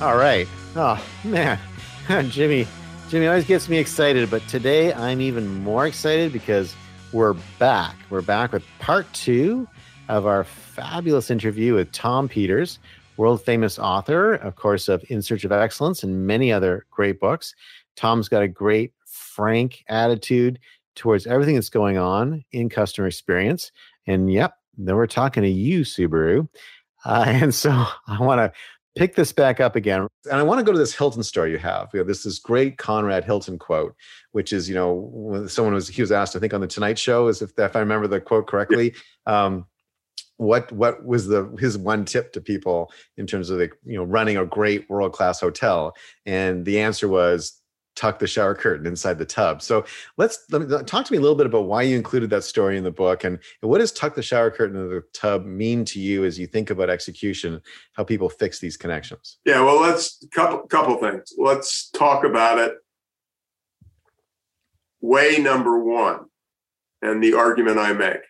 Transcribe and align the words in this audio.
All 0.00 0.16
right. 0.16 0.48
Oh, 0.76 1.04
man. 1.24 1.58
Jimmy, 2.30 2.66
Jimmy 3.10 3.26
always 3.26 3.44
gets 3.44 3.68
me 3.68 3.76
excited, 3.76 4.30
but 4.30 4.40
today 4.48 4.94
I'm 4.94 5.20
even 5.20 5.62
more 5.62 5.86
excited 5.86 6.32
because 6.32 6.74
we're 7.12 7.34
back. 7.58 7.96
We're 8.08 8.22
back 8.22 8.52
with 8.52 8.64
part 8.78 9.12
two 9.12 9.68
of 10.08 10.24
our 10.24 10.44
fabulous 10.44 11.30
interview 11.30 11.74
with 11.74 11.92
Tom 11.92 12.30
Peters, 12.30 12.78
world 13.18 13.42
famous 13.42 13.78
author, 13.78 14.32
of 14.36 14.56
course, 14.56 14.88
of 14.88 15.04
In 15.10 15.20
Search 15.20 15.44
of 15.44 15.52
Excellence 15.52 16.02
and 16.02 16.26
many 16.26 16.50
other 16.50 16.86
great 16.90 17.20
books. 17.20 17.54
Tom's 17.94 18.30
got 18.30 18.42
a 18.42 18.48
great, 18.48 18.94
frank 19.04 19.84
attitude 19.86 20.60
towards 20.94 21.26
everything 21.26 21.56
that's 21.56 21.68
going 21.68 21.98
on 21.98 22.42
in 22.52 22.70
customer 22.70 23.06
experience. 23.06 23.70
And 24.06 24.32
yep, 24.32 24.54
then 24.78 24.96
we're 24.96 25.06
talking 25.06 25.42
to 25.42 25.50
you, 25.50 25.80
Subaru. 25.80 26.48
Uh, 27.04 27.24
and 27.28 27.54
so 27.54 27.70
I 28.06 28.18
want 28.18 28.38
to 28.38 28.52
pick 29.00 29.14
this 29.14 29.32
back 29.32 29.60
up 29.60 29.76
again. 29.76 30.06
And 30.30 30.38
I 30.38 30.42
want 30.42 30.58
to 30.58 30.64
go 30.64 30.72
to 30.72 30.78
this 30.78 30.94
Hilton 30.94 31.22
story 31.22 31.52
you 31.52 31.58
have. 31.58 31.88
You 31.94 32.00
know, 32.00 32.04
this 32.04 32.24
this 32.24 32.38
great 32.38 32.76
Conrad 32.76 33.24
Hilton 33.24 33.58
quote, 33.58 33.96
which 34.32 34.52
is, 34.52 34.68
you 34.68 34.74
know, 34.74 35.08
when 35.10 35.48
someone 35.48 35.72
was 35.72 35.88
he 35.88 36.02
was 36.02 36.12
asked, 36.12 36.36
I 36.36 36.38
think 36.38 36.52
on 36.52 36.60
the 36.60 36.66
Tonight 36.66 36.98
Show, 36.98 37.28
is 37.28 37.40
if 37.40 37.50
if 37.58 37.74
I 37.74 37.80
remember 37.80 38.06
the 38.06 38.20
quote 38.20 38.46
correctly. 38.46 38.94
Um, 39.26 39.64
what 40.36 40.70
what 40.72 41.04
was 41.04 41.28
the 41.28 41.54
his 41.58 41.78
one 41.78 42.04
tip 42.04 42.32
to 42.32 42.42
people 42.42 42.92
in 43.16 43.26
terms 43.26 43.48
of 43.48 43.58
like 43.58 43.72
you 43.84 43.96
know 43.96 44.04
running 44.04 44.36
a 44.36 44.44
great 44.44 44.88
world 44.88 45.12
class 45.12 45.38
hotel 45.38 45.94
and 46.24 46.64
the 46.64 46.80
answer 46.80 47.08
was 47.08 47.59
tuck 48.00 48.18
the 48.18 48.26
shower 48.26 48.54
curtain 48.54 48.86
inside 48.86 49.18
the 49.18 49.26
tub. 49.26 49.60
So 49.60 49.84
let's 50.16 50.38
let 50.50 50.62
me, 50.62 50.82
talk 50.84 51.04
to 51.04 51.12
me 51.12 51.18
a 51.18 51.20
little 51.20 51.36
bit 51.36 51.44
about 51.44 51.66
why 51.66 51.82
you 51.82 51.96
included 51.96 52.30
that 52.30 52.44
story 52.44 52.78
in 52.78 52.84
the 52.84 52.90
book 52.90 53.24
and, 53.24 53.38
and 53.60 53.70
what 53.70 53.78
does 53.78 53.92
tuck 53.92 54.14
the 54.14 54.22
shower 54.22 54.50
curtain 54.50 54.80
in 54.80 54.88
the 54.88 55.02
tub 55.12 55.44
mean 55.44 55.84
to 55.84 56.00
you 56.00 56.24
as 56.24 56.38
you 56.38 56.46
think 56.46 56.70
about 56.70 56.88
execution, 56.88 57.60
how 57.92 58.02
people 58.02 58.30
fix 58.30 58.58
these 58.58 58.78
connections? 58.78 59.38
Yeah, 59.44 59.62
well, 59.62 59.78
let's 59.78 60.26
couple 60.32 60.60
couple 60.60 60.96
things. 60.96 61.34
Let's 61.36 61.90
talk 61.90 62.24
about 62.24 62.58
it. 62.58 62.72
Way 65.02 65.36
number 65.38 65.82
one, 65.82 66.26
and 67.02 67.22
the 67.22 67.34
argument 67.34 67.78
I 67.78 67.92
make. 67.92 68.22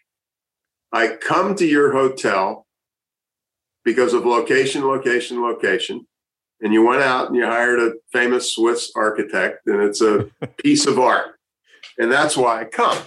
I 0.93 1.17
come 1.17 1.55
to 1.57 1.67
your 1.67 1.93
hotel 1.93 2.67
because 3.85 4.15
of 4.15 4.27
location, 4.27 4.85
location, 4.85 5.41
location 5.41 6.07
and 6.63 6.73
you 6.73 6.87
went 6.87 7.03
out 7.03 7.29
and 7.29 7.37
you 7.37 7.45
hired 7.45 7.81
a 7.81 7.95
famous 8.13 8.53
Swiss 8.53 8.93
architect, 8.95 9.67
and 9.67 9.83
it's 9.83 10.01
a 10.01 10.29
piece 10.63 10.87
of 10.87 10.99
art. 10.99 11.37
And 11.99 12.11
that's 12.11 12.37
why 12.37 12.61
I 12.61 12.65
come. 12.65 12.99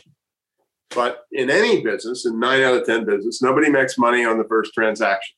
But 0.94 1.22
in 1.32 1.50
any 1.50 1.82
business, 1.82 2.26
in 2.26 2.40
nine 2.40 2.62
out 2.62 2.76
of 2.76 2.86
10 2.86 3.06
business, 3.06 3.42
nobody 3.42 3.70
makes 3.70 3.98
money 3.98 4.26
on 4.26 4.38
the 4.38 4.44
first 4.44 4.74
transaction. 4.74 5.36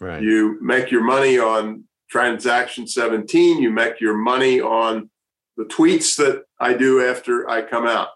Right. 0.00 0.22
You 0.22 0.58
make 0.60 0.90
your 0.90 1.04
money 1.04 1.38
on 1.38 1.84
transaction 2.10 2.86
17, 2.86 3.62
you 3.62 3.70
make 3.70 4.00
your 4.00 4.16
money 4.16 4.60
on 4.60 5.10
the 5.56 5.64
tweets 5.64 6.16
that 6.16 6.44
I 6.60 6.74
do 6.74 7.04
after 7.04 7.48
I 7.48 7.62
come 7.62 7.86
out. 7.86 8.08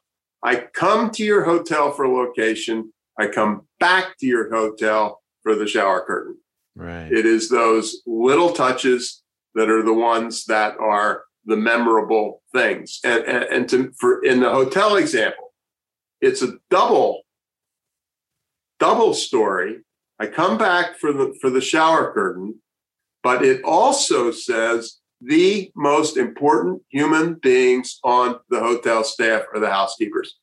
I 0.42 0.66
come 0.74 1.10
to 1.12 1.24
your 1.24 1.44
hotel 1.44 1.92
for 1.92 2.06
location, 2.06 2.92
I 3.18 3.28
come 3.28 3.66
back 3.80 4.18
to 4.18 4.26
your 4.26 4.50
hotel 4.54 5.22
for 5.42 5.54
the 5.54 5.66
shower 5.66 6.04
curtain. 6.06 6.36
Right. 6.74 7.10
It 7.10 7.24
is 7.24 7.48
those 7.48 8.02
little 8.06 8.52
touches 8.52 9.22
that 9.56 9.68
are 9.68 9.82
the 9.82 9.92
ones 9.92 10.44
that 10.44 10.76
are 10.78 11.24
the 11.46 11.56
memorable 11.56 12.42
things. 12.54 13.00
And, 13.04 13.24
and, 13.24 13.44
and 13.44 13.68
to, 13.70 13.92
for 13.98 14.22
in 14.24 14.40
the 14.40 14.50
hotel 14.50 14.96
example, 14.96 15.52
it's 16.20 16.42
a 16.42 16.54
double 16.70 17.22
double 18.78 19.14
story. 19.14 19.78
I 20.18 20.26
come 20.26 20.58
back 20.58 20.98
for 20.98 21.12
the 21.12 21.34
for 21.40 21.50
the 21.50 21.60
shower 21.60 22.12
curtain, 22.12 22.60
but 23.22 23.44
it 23.44 23.62
also 23.64 24.30
says 24.30 24.98
the 25.20 25.70
most 25.74 26.16
important 26.16 26.82
human 26.90 27.34
beings 27.34 27.98
on 28.04 28.36
the 28.50 28.60
hotel 28.60 29.04
staff 29.04 29.42
are 29.54 29.60
the 29.60 29.70
housekeepers. 29.70 30.36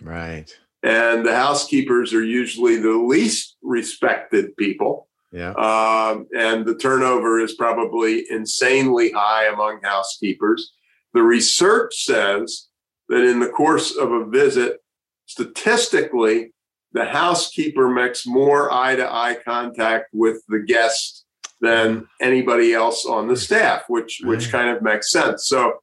Right. 0.00 0.52
And 0.82 1.26
the 1.26 1.36
housekeepers 1.36 2.14
are 2.14 2.24
usually 2.24 2.76
the 2.76 2.96
least 2.96 3.56
respected 3.62 4.56
people. 4.56 5.08
Yeah. 5.32 5.52
Um, 5.52 6.26
and 6.36 6.66
the 6.66 6.76
turnover 6.76 7.40
is 7.40 7.54
probably 7.54 8.24
insanely 8.30 9.12
high 9.12 9.46
among 9.46 9.80
housekeepers. 9.82 10.72
The 11.14 11.22
research 11.22 12.04
says 12.04 12.68
that 13.08 13.22
in 13.22 13.40
the 13.40 13.48
course 13.48 13.96
of 13.96 14.10
a 14.12 14.24
visit, 14.24 14.78
statistically, 15.26 16.52
the 16.92 17.04
housekeeper 17.04 17.88
makes 17.88 18.26
more 18.26 18.72
eye 18.72 18.96
to 18.96 19.06
eye 19.06 19.36
contact 19.44 20.08
with 20.12 20.42
the 20.48 20.60
guest 20.60 21.24
than 21.60 22.08
anybody 22.20 22.72
else 22.72 23.04
on 23.06 23.28
the 23.28 23.36
staff, 23.36 23.82
which 23.88 24.20
which 24.24 24.50
kind 24.50 24.74
of 24.74 24.82
makes 24.82 25.12
sense. 25.12 25.46
So, 25.46 25.74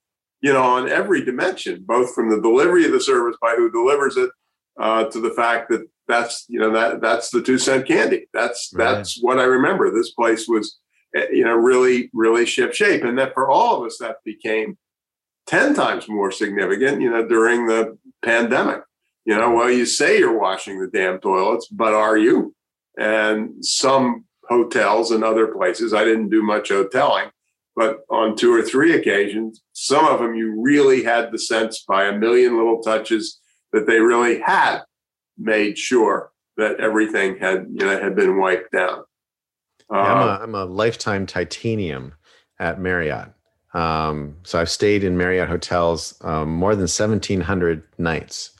you 0.41 0.51
know, 0.51 0.63
on 0.63 0.89
every 0.89 1.23
dimension, 1.23 1.83
both 1.87 2.13
from 2.13 2.29
the 2.29 2.41
delivery 2.41 2.85
of 2.85 2.91
the 2.91 2.99
service 2.99 3.37
by 3.41 3.55
who 3.55 3.71
delivers 3.71 4.17
it 4.17 4.29
uh, 4.79 5.05
to 5.05 5.21
the 5.21 5.29
fact 5.29 5.69
that 5.69 5.87
that's 6.07 6.45
you 6.47 6.59
know 6.59 6.71
that 6.71 7.01
that's 7.01 7.29
the 7.29 7.41
two 7.41 7.57
cent 7.57 7.87
candy. 7.87 8.27
That's 8.33 8.71
right. 8.73 8.95
that's 8.95 9.19
what 9.21 9.39
I 9.39 9.43
remember. 9.43 9.91
This 9.91 10.11
place 10.11 10.47
was 10.47 10.77
eh, 11.15 11.27
you 11.31 11.43
know 11.43 11.55
really 11.55 12.09
really 12.13 12.45
ship 12.45 12.73
shape, 12.73 13.03
and 13.03 13.17
that 13.19 13.33
for 13.33 13.49
all 13.49 13.77
of 13.77 13.85
us 13.85 13.97
that 13.99 14.17
became 14.23 14.77
ten 15.45 15.73
times 15.73 16.07
more 16.07 16.31
significant. 16.31 17.01
You 17.01 17.11
know 17.11 17.27
during 17.27 17.67
the 17.67 17.97
pandemic. 18.23 18.81
You 19.25 19.37
know, 19.37 19.51
well, 19.51 19.69
you 19.69 19.85
say 19.85 20.19
you're 20.19 20.39
washing 20.39 20.79
the 20.79 20.87
damn 20.87 21.19
toilets, 21.19 21.67
but 21.67 21.93
are 21.93 22.17
you? 22.17 22.55
And 22.97 23.63
some 23.63 24.23
hotels 24.47 25.11
and 25.11 25.21
other 25.21 25.47
places, 25.47 25.93
I 25.93 26.05
didn't 26.05 26.29
do 26.29 26.41
much 26.41 26.69
hoteling, 26.69 27.29
but 27.75 27.99
on 28.09 28.37
two 28.37 28.53
or 28.53 28.63
three 28.63 28.95
occasions, 28.95 29.61
some 29.73 30.07
of 30.07 30.19
them 30.19 30.35
you 30.35 30.55
really 30.61 31.03
had 31.03 31.33
the 31.33 31.39
sense 31.39 31.83
by 31.85 32.05
a 32.05 32.17
million 32.17 32.55
little 32.55 32.81
touches 32.81 33.41
that 33.73 33.85
they 33.85 33.99
really 33.99 34.39
had 34.39 34.83
made 35.37 35.77
sure 35.77 36.31
that 36.57 36.79
everything 36.79 37.37
had 37.37 37.67
you 37.71 37.85
know 37.85 37.99
had 37.99 38.15
been 38.15 38.39
wiped 38.39 38.71
down. 38.71 39.03
Yeah, 39.91 39.97
I'm, 39.97 40.17
a, 40.17 40.31
uh, 40.31 40.39
I'm, 40.41 40.55
a 40.55 40.65
lifetime 40.65 41.25
titanium 41.25 42.13
at 42.59 42.79
Marriott. 42.79 43.29
Um, 43.73 44.37
so 44.43 44.59
I've 44.59 44.69
stayed 44.69 45.03
in 45.03 45.17
Marriott 45.17 45.47
hotels 45.47 46.17
um, 46.21 46.49
more 46.49 46.73
than 46.73 46.83
1,700 46.83 47.83
nights. 47.97 48.51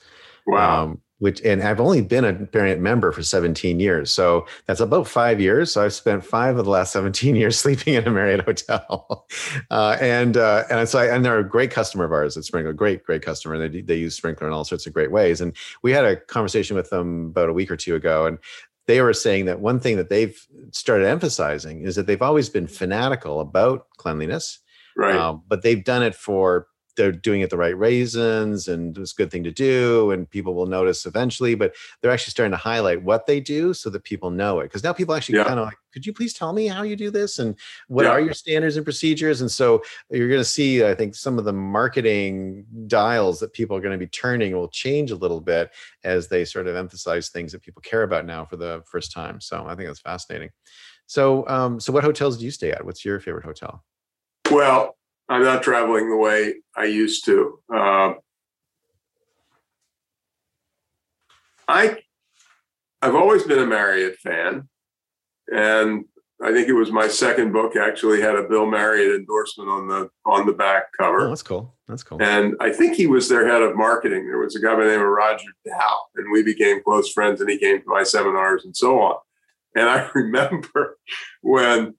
Wow. 0.46 0.84
Um, 0.84 1.02
which 1.18 1.40
and 1.42 1.62
I've 1.62 1.80
only 1.80 2.00
been 2.00 2.24
a 2.24 2.48
Marriott 2.54 2.80
member 2.80 3.10
for 3.12 3.22
17 3.22 3.80
years. 3.80 4.10
So 4.10 4.46
that's 4.66 4.80
about 4.80 5.08
five 5.08 5.40
years. 5.40 5.72
So 5.72 5.84
I've 5.84 5.92
spent 5.92 6.24
five 6.24 6.56
of 6.56 6.64
the 6.64 6.70
last 6.70 6.92
17 6.92 7.34
years 7.34 7.58
sleeping 7.58 7.94
in 7.94 8.06
a 8.06 8.10
Marriott 8.10 8.44
hotel. 8.44 9.26
Uh, 9.70 9.96
and 10.00 10.36
uh, 10.36 10.64
and 10.70 10.88
so 10.88 10.98
I, 10.98 11.06
and 11.14 11.24
they're 11.24 11.38
a 11.38 11.48
great 11.48 11.70
customer 11.70 12.04
of 12.04 12.12
ours 12.12 12.36
at 12.36 12.44
Sprinklr, 12.44 12.74
great, 12.74 13.04
great 13.04 13.22
customer. 13.22 13.68
They, 13.68 13.82
they 13.82 13.96
use 13.96 14.18
Sprinklr 14.18 14.46
in 14.46 14.52
all 14.52 14.64
sorts 14.64 14.86
of 14.86 14.92
great 14.92 15.10
ways. 15.10 15.40
And 15.40 15.54
we 15.82 15.92
had 15.92 16.04
a 16.04 16.16
conversation 16.16 16.76
with 16.76 16.90
them 16.90 17.26
about 17.26 17.48
a 17.48 17.52
week 17.52 17.70
or 17.70 17.76
two 17.76 17.94
ago. 17.94 18.26
And 18.26 18.38
they 18.86 19.00
were 19.02 19.12
saying 19.12 19.44
that 19.44 19.60
one 19.60 19.78
thing 19.78 19.96
that 19.96 20.08
they've 20.08 20.40
started 20.72 21.06
emphasizing 21.06 21.82
is 21.82 21.96
that 21.96 22.06
they've 22.06 22.22
always 22.22 22.48
been 22.48 22.66
fanatical 22.66 23.40
about 23.40 23.86
cleanliness. 23.98 24.58
Right. 24.96 25.14
Um, 25.14 25.42
but 25.46 25.62
they've 25.62 25.84
done 25.84 26.02
it 26.02 26.14
for 26.14 26.66
they're 26.98 27.12
doing 27.12 27.40
it 27.40 27.48
the 27.48 27.56
right 27.56 27.78
reasons 27.78 28.68
and 28.68 28.98
it's 28.98 29.12
a 29.12 29.14
good 29.14 29.30
thing 29.30 29.44
to 29.44 29.50
do 29.50 30.10
and 30.10 30.28
people 30.28 30.54
will 30.54 30.66
notice 30.66 31.06
eventually 31.06 31.54
but 31.54 31.74
they're 32.02 32.10
actually 32.10 32.32
starting 32.32 32.50
to 32.50 32.58
highlight 32.58 33.02
what 33.02 33.24
they 33.24 33.40
do 33.40 33.72
so 33.72 33.88
that 33.88 34.04
people 34.04 34.30
know 34.30 34.60
it. 34.60 34.64
Because 34.64 34.84
now 34.84 34.92
people 34.92 35.14
actually 35.14 35.38
yeah. 35.38 35.44
kind 35.44 35.60
of 35.60 35.66
like 35.66 35.78
could 35.94 36.04
you 36.04 36.12
please 36.12 36.34
tell 36.34 36.52
me 36.52 36.66
how 36.66 36.82
you 36.82 36.96
do 36.96 37.10
this 37.10 37.38
and 37.38 37.56
what 37.86 38.04
yeah. 38.04 38.10
are 38.10 38.20
your 38.20 38.34
standards 38.34 38.76
and 38.76 38.84
procedures? 38.84 39.40
And 39.40 39.50
so 39.50 39.82
you're 40.10 40.28
going 40.28 40.40
to 40.40 40.44
see 40.44 40.84
i 40.84 40.94
think 40.94 41.14
some 41.14 41.38
of 41.38 41.44
the 41.44 41.52
marketing 41.52 42.66
dials 42.86 43.38
that 43.40 43.52
people 43.52 43.76
are 43.76 43.80
going 43.80 43.92
to 43.92 43.98
be 43.98 44.06
turning 44.06 44.52
will 44.52 44.68
change 44.68 45.10
a 45.10 45.16
little 45.16 45.40
bit 45.40 45.70
as 46.04 46.28
they 46.28 46.44
sort 46.44 46.66
of 46.66 46.76
emphasize 46.76 47.28
things 47.28 47.52
that 47.52 47.62
people 47.62 47.80
care 47.82 48.02
about 48.02 48.26
now 48.26 48.44
for 48.44 48.56
the 48.56 48.82
first 48.86 49.12
time. 49.12 49.40
So 49.40 49.64
i 49.66 49.74
think 49.74 49.88
that's 49.88 50.00
fascinating. 50.00 50.50
So 51.06 51.48
um, 51.48 51.80
so 51.80 51.92
what 51.92 52.04
hotels 52.04 52.36
do 52.36 52.44
you 52.44 52.50
stay 52.50 52.70
at? 52.70 52.84
What's 52.84 53.04
your 53.04 53.20
favorite 53.20 53.44
hotel? 53.44 53.84
Well 54.50 54.97
I'm 55.28 55.42
not 55.42 55.62
traveling 55.62 56.08
the 56.08 56.16
way 56.16 56.54
I 56.76 56.84
used 56.84 57.24
to. 57.26 57.60
Uh, 57.72 58.14
I 61.66 61.98
I've 63.02 63.14
always 63.14 63.44
been 63.44 63.58
a 63.58 63.66
Marriott 63.66 64.16
fan, 64.18 64.68
and 65.52 66.04
I 66.42 66.52
think 66.52 66.68
it 66.68 66.72
was 66.72 66.90
my 66.90 67.08
second 67.08 67.52
book 67.52 67.76
actually 67.76 68.20
had 68.20 68.36
a 68.36 68.48
Bill 68.48 68.64
Marriott 68.64 69.16
endorsement 69.16 69.68
on 69.68 69.88
the 69.88 70.08
on 70.24 70.46
the 70.46 70.52
back 70.52 70.84
cover. 70.98 71.20
Oh, 71.20 71.28
that's 71.28 71.42
cool. 71.42 71.76
That's 71.88 72.02
cool. 72.02 72.22
And 72.22 72.54
I 72.60 72.70
think 72.70 72.94
he 72.94 73.06
was 73.06 73.28
their 73.28 73.46
head 73.46 73.62
of 73.62 73.76
marketing. 73.76 74.26
There 74.26 74.38
was 74.38 74.54
a 74.54 74.60
guy 74.60 74.74
by 74.74 74.84
the 74.84 74.90
name 74.90 75.00
of 75.00 75.06
Roger 75.06 75.48
Dow, 75.66 75.98
and 76.16 76.30
we 76.32 76.42
became 76.42 76.82
close 76.82 77.12
friends. 77.12 77.40
And 77.40 77.50
he 77.50 77.58
came 77.58 77.80
to 77.80 77.88
my 77.88 78.02
seminars 78.02 78.64
and 78.64 78.76
so 78.76 79.00
on. 79.00 79.16
And 79.74 79.88
I 79.88 80.08
remember 80.14 80.98
when 81.42 81.94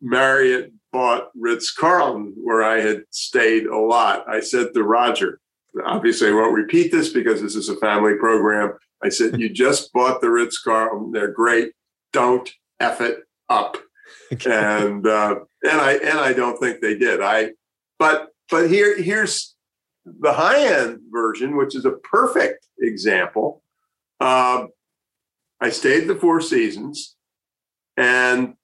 Marriott 0.00 0.72
bought 0.92 1.28
Ritz 1.34 1.72
Carlton, 1.72 2.34
where 2.36 2.62
I 2.62 2.80
had 2.80 3.04
stayed 3.10 3.66
a 3.66 3.78
lot. 3.78 4.28
I 4.28 4.40
said 4.40 4.74
to 4.74 4.82
Roger, 4.82 5.40
obviously 5.84 6.28
I 6.28 6.34
won't 6.34 6.54
repeat 6.54 6.92
this 6.92 7.08
because 7.08 7.40
this 7.40 7.56
is 7.56 7.68
a 7.68 7.76
family 7.76 8.14
program. 8.16 8.74
I 9.02 9.08
said, 9.08 9.40
You 9.40 9.48
just 9.52 9.92
bought 9.92 10.20
the 10.20 10.30
Ritz 10.30 10.60
Carlton. 10.60 11.12
They're 11.12 11.32
great. 11.32 11.72
Don't 12.12 12.50
F 12.78 13.00
it 13.00 13.20
up. 13.48 13.76
and 14.46 15.06
uh, 15.06 15.36
and 15.62 15.80
I 15.80 15.92
and 15.94 16.18
I 16.18 16.32
don't 16.32 16.58
think 16.58 16.80
they 16.80 16.96
did. 16.96 17.20
I 17.20 17.52
but 17.98 18.28
but 18.50 18.70
here 18.70 19.00
here's 19.00 19.54
the 20.04 20.32
high 20.32 20.66
end 20.66 21.00
version, 21.10 21.56
which 21.56 21.74
is 21.74 21.84
a 21.84 21.92
perfect 21.92 22.66
example. 22.80 23.62
Uh, 24.20 24.66
I 25.60 25.70
stayed 25.70 26.08
the 26.08 26.16
Four 26.16 26.40
Seasons, 26.40 27.14
and 27.96 28.54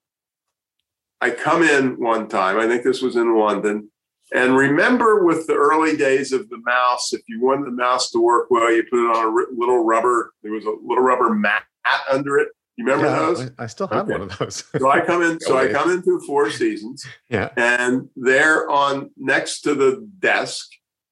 I 1.20 1.30
come 1.30 1.62
in 1.62 2.00
one 2.00 2.28
time. 2.28 2.58
I 2.58 2.66
think 2.66 2.84
this 2.84 3.02
was 3.02 3.16
in 3.16 3.36
London. 3.36 3.90
And 4.32 4.56
remember, 4.56 5.24
with 5.24 5.46
the 5.46 5.54
early 5.54 5.96
days 5.96 6.32
of 6.32 6.48
the 6.50 6.58
mouse, 6.58 7.12
if 7.12 7.22
you 7.28 7.40
wanted 7.42 7.66
the 7.66 7.70
mouse 7.76 8.10
to 8.10 8.20
work 8.22 8.48
well, 8.50 8.70
you 8.70 8.82
put 8.84 8.98
it 9.04 9.16
on 9.16 9.26
a 9.26 9.58
little 9.58 9.84
rubber. 9.84 10.32
There 10.42 10.52
was 10.52 10.64
a 10.64 10.70
little 10.86 11.02
rubber 11.02 11.30
mat 11.30 11.62
under 12.12 12.38
it. 12.38 12.48
You 12.76 12.84
remember 12.84 13.06
Yeah, 13.06 13.16
those? 13.18 13.50
I 13.58 13.66
still 13.66 13.88
have 13.88 14.04
Okay. 14.08 14.12
one 14.12 14.30
of 14.30 14.38
those. 14.38 14.64
So 14.78 14.88
I 14.90 15.00
come 15.00 15.22
in. 15.22 15.40
So 15.40 15.56
I 15.56 15.68
come 15.72 15.90
into 15.90 16.20
Four 16.26 16.50
Seasons, 16.50 17.04
yeah. 17.30 17.48
and 17.56 18.08
there 18.16 18.70
on 18.70 19.10
next 19.16 19.62
to 19.62 19.74
the 19.74 20.06
desk 20.20 20.68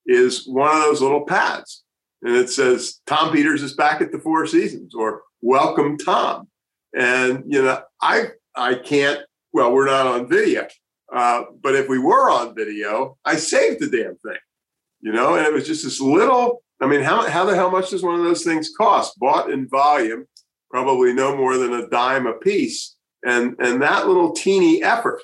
is 0.06 0.46
one 0.46 0.76
of 0.76 0.82
those 0.82 1.00
little 1.02 1.24
pads, 1.24 1.82
and 2.22 2.36
it 2.36 2.50
says 2.50 3.00
Tom 3.06 3.32
Peters 3.32 3.62
is 3.62 3.74
back 3.74 4.00
at 4.00 4.12
the 4.12 4.18
Four 4.20 4.46
Seasons 4.46 4.94
or 4.94 5.22
Welcome 5.40 5.96
Tom. 5.98 6.48
And 6.96 7.42
you 7.48 7.62
know, 7.62 7.80
I 8.00 8.26
I 8.54 8.74
can't. 8.74 9.20
Well, 9.56 9.72
we're 9.72 9.86
not 9.86 10.06
on 10.06 10.28
video, 10.28 10.66
uh, 11.10 11.44
but 11.62 11.74
if 11.74 11.88
we 11.88 11.98
were 11.98 12.28
on 12.30 12.54
video, 12.54 13.16
I 13.24 13.36
saved 13.36 13.80
the 13.80 13.86
damn 13.88 14.16
thing. 14.16 14.38
You 15.00 15.12
know, 15.14 15.36
and 15.36 15.46
it 15.46 15.52
was 15.54 15.66
just 15.66 15.82
this 15.82 15.98
little. 15.98 16.62
I 16.82 16.86
mean, 16.86 17.00
how 17.00 17.26
how 17.26 17.46
the 17.46 17.54
hell 17.54 17.70
much 17.70 17.88
does 17.88 18.02
one 18.02 18.16
of 18.20 18.22
those 18.26 18.44
things 18.44 18.70
cost? 18.76 19.18
Bought 19.18 19.50
in 19.50 19.66
volume, 19.66 20.26
probably 20.70 21.14
no 21.14 21.34
more 21.34 21.56
than 21.56 21.72
a 21.72 21.88
dime 21.88 22.26
a 22.26 22.34
piece, 22.34 22.96
and 23.24 23.56
and 23.58 23.80
that 23.80 24.06
little 24.06 24.32
teeny 24.32 24.82
effort 24.82 25.22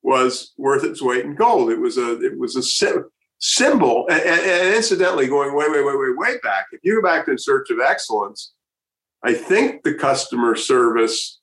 was 0.00 0.52
worth 0.56 0.84
its 0.84 1.02
weight 1.02 1.24
in 1.24 1.34
gold. 1.34 1.72
It 1.72 1.80
was 1.80 1.98
a 1.98 2.20
it 2.24 2.38
was 2.38 2.54
a 2.54 2.62
sy- 2.62 3.02
symbol, 3.40 4.06
and, 4.08 4.20
and- 4.22 4.40
and 4.48 4.76
incidentally, 4.76 5.26
going 5.26 5.56
way 5.56 5.68
way 5.68 5.82
way 5.82 5.96
way 5.96 6.12
way 6.16 6.36
back. 6.44 6.66
If 6.70 6.78
you 6.84 7.02
go 7.02 7.08
back 7.08 7.24
to 7.24 7.32
In 7.32 7.38
Search 7.38 7.68
of 7.70 7.80
Excellence, 7.80 8.52
I 9.24 9.34
think 9.34 9.82
the 9.82 9.94
customer 9.94 10.54
service 10.54 11.40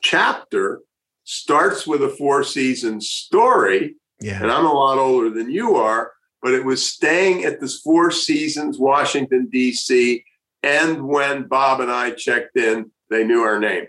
chapter 0.00 0.80
starts 1.24 1.86
with 1.86 2.02
a 2.02 2.08
Four 2.08 2.42
Seasons 2.44 3.08
story, 3.08 3.96
Yeah. 4.20 4.42
and 4.42 4.50
I'm 4.50 4.66
a 4.66 4.72
lot 4.72 4.98
older 4.98 5.30
than 5.30 5.50
you 5.50 5.76
are, 5.76 6.12
but 6.42 6.54
it 6.54 6.64
was 6.64 6.86
staying 6.86 7.44
at 7.44 7.60
this 7.60 7.80
Four 7.80 8.10
Seasons, 8.10 8.78
Washington 8.78 9.48
D.C. 9.50 10.24
And 10.62 11.06
when 11.06 11.44
Bob 11.48 11.80
and 11.80 11.90
I 11.90 12.10
checked 12.10 12.56
in, 12.56 12.90
they 13.10 13.24
knew 13.24 13.40
our 13.42 13.58
name. 13.58 13.86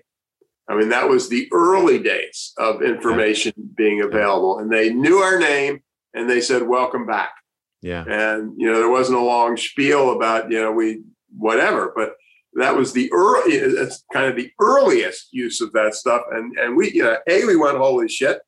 I 0.69 0.75
mean, 0.75 0.89
that 0.89 1.09
was 1.09 1.27
the 1.27 1.49
early 1.51 1.99
days 1.99 2.53
of 2.57 2.81
information 2.81 3.51
being 3.75 4.01
available. 4.01 4.59
And 4.59 4.71
they 4.71 4.93
knew 4.93 5.17
our 5.17 5.37
name 5.37 5.81
and 6.13 6.29
they 6.29 6.39
said, 6.39 6.63
Welcome 6.63 7.05
back. 7.05 7.33
Yeah. 7.81 8.05
And, 8.07 8.53
you 8.57 8.67
know, 8.71 8.77
there 8.77 8.89
wasn't 8.89 9.17
a 9.19 9.23
long 9.23 9.57
spiel 9.57 10.11
about, 10.11 10.49
you 10.51 10.61
know, 10.61 10.71
we, 10.71 11.01
whatever, 11.35 11.91
but 11.95 12.13
that 12.53 12.75
was 12.75 12.91
the 12.93 13.11
early, 13.13 13.53
it's 13.53 13.75
eh, 13.75 13.81
eh, 13.81 13.85
eh, 13.85 14.13
kind 14.13 14.25
of 14.29 14.35
the 14.35 14.51
earliest 14.59 15.29
use 15.31 15.61
of 15.61 15.71
that 15.73 15.95
stuff. 15.95 16.21
And, 16.31 16.57
and 16.57 16.75
we, 16.75 16.91
you 16.91 17.03
know, 17.03 17.17
A, 17.27 17.45
we 17.45 17.55
went, 17.55 17.77
holy 17.77 18.09
shit. 18.09 18.39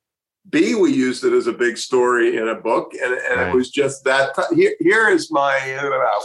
B, 0.50 0.74
we 0.74 0.92
used 0.92 1.24
it 1.24 1.32
as 1.32 1.46
a 1.46 1.52
big 1.52 1.78
story 1.78 2.36
in 2.36 2.48
a 2.48 2.54
book. 2.54 2.92
And, 2.92 3.14
and 3.14 3.40
Right. 3.40 3.48
it 3.48 3.54
was 3.54 3.70
just 3.70 4.04
that. 4.04 4.34
T- 4.34 4.56
here, 4.56 4.74
here 4.78 5.08
is 5.08 5.30
my, 5.30 5.58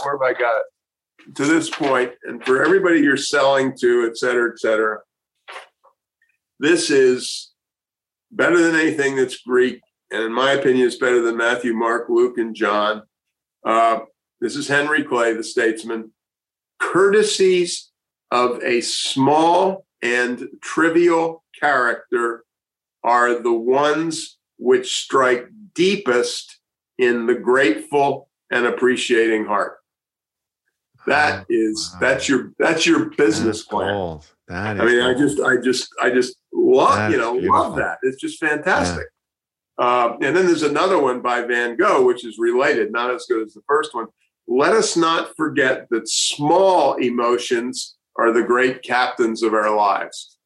where 0.02 0.12
have 0.12 0.22
I 0.22 0.38
got 0.38 0.56
it? 0.58 1.34
To 1.36 1.44
this 1.44 1.70
point, 1.70 2.12
and 2.24 2.44
for 2.44 2.64
everybody 2.64 3.00
you're 3.00 3.16
selling 3.16 3.76
to, 3.78 4.06
et 4.06 4.16
cetera, 4.16 4.50
et 4.50 4.58
cetera, 4.58 4.98
this 6.58 6.90
is 6.90 7.52
better 8.30 8.58
than 8.58 8.74
anything 8.74 9.16
that's 9.16 9.38
Greek, 9.38 9.80
and 10.10 10.22
in 10.22 10.32
my 10.32 10.52
opinion, 10.52 10.86
it's 10.86 10.96
better 10.96 11.20
than 11.20 11.36
Matthew, 11.36 11.74
Mark, 11.74 12.08
Luke, 12.08 12.38
and 12.38 12.54
John. 12.54 13.02
Uh, 13.64 14.00
this 14.40 14.56
is 14.56 14.66
Henry 14.66 15.04
Clay, 15.04 15.34
the 15.34 15.44
statesman. 15.44 16.12
Courtesies 16.80 17.90
of 18.30 18.62
a 18.62 18.80
small 18.80 19.86
and 20.02 20.48
trivial 20.62 21.44
character 21.58 22.44
are 23.04 23.40
the 23.40 23.52
ones 23.52 24.38
which 24.58 24.96
strike 24.96 25.48
deepest 25.74 26.58
in 26.98 27.26
the 27.26 27.34
grateful 27.34 28.28
and 28.50 28.66
appreciating 28.66 29.46
heart. 29.46 29.76
That 31.06 31.46
is 31.48 31.94
that's 31.98 32.28
your 32.28 32.52
that's 32.58 32.86
your 32.86 33.06
business 33.10 33.58
That's 33.58 33.68
plan. 33.68 33.94
gold. 33.94 34.26
That 34.48 34.76
is 34.76 34.82
I 34.82 34.84
mean, 34.84 35.00
I 35.00 35.14
just, 35.14 35.40
I 35.40 35.56
just, 35.56 35.88
I 36.02 36.10
just 36.10 36.36
love, 36.52 36.96
That 36.96 37.10
you 37.12 37.16
know, 37.18 37.32
beautiful. 37.34 37.58
love 37.58 37.76
that. 37.76 37.98
It's 38.02 38.20
just 38.20 38.38
fantastic. 38.38 39.06
Uh, 39.78 40.16
and 40.20 40.36
then 40.36 40.46
there's 40.46 40.62
another 40.64 41.00
one 41.00 41.22
by 41.22 41.40
Van 41.42 41.76
Gogh, 41.76 42.04
which 42.04 42.26
is 42.26 42.36
related, 42.38 42.92
not 42.92 43.10
as 43.14 43.24
good 43.26 43.46
as 43.46 43.54
the 43.54 43.62
first 43.66 43.94
one. 43.94 44.06
Let 44.48 44.72
us 44.72 44.96
not 44.96 45.36
forget 45.36 45.88
that 45.90 46.08
small 46.08 46.94
emotions 46.94 47.96
are 48.16 48.32
the 48.32 48.42
great 48.42 48.82
captains 48.82 49.42
of 49.42 49.54
our 49.54 49.74
lives. 49.74 50.36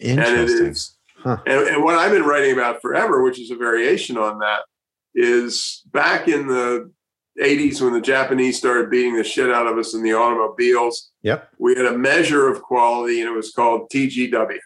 And 0.00 0.20
it 0.20 0.28
Interesting. 0.28 0.74
Huh. 1.16 1.38
and, 1.46 1.68
and 1.68 1.84
what 1.84 1.96
I've 1.96 2.12
been 2.12 2.24
writing 2.24 2.52
about 2.52 2.82
forever, 2.82 3.22
which 3.22 3.40
is 3.40 3.50
a 3.50 3.56
variation 3.56 4.18
on 4.18 4.38
that, 4.40 4.60
is 5.14 5.82
back 5.92 6.28
in 6.28 6.46
the 6.46 6.90
80s 7.40 7.80
when 7.80 7.92
the 7.92 8.00
Japanese 8.00 8.58
started 8.58 8.90
beating 8.90 9.16
the 9.16 9.24
shit 9.24 9.50
out 9.50 9.66
of 9.66 9.78
us 9.78 9.94
in 9.94 10.02
the 10.02 10.12
automobiles 10.12 11.10
Yep. 11.22 11.48
we 11.58 11.74
had 11.74 11.86
a 11.86 11.98
measure 11.98 12.48
of 12.48 12.62
quality 12.62 13.20
and 13.20 13.28
it 13.28 13.34
was 13.34 13.50
called 13.50 13.90
TGW, 13.90 14.58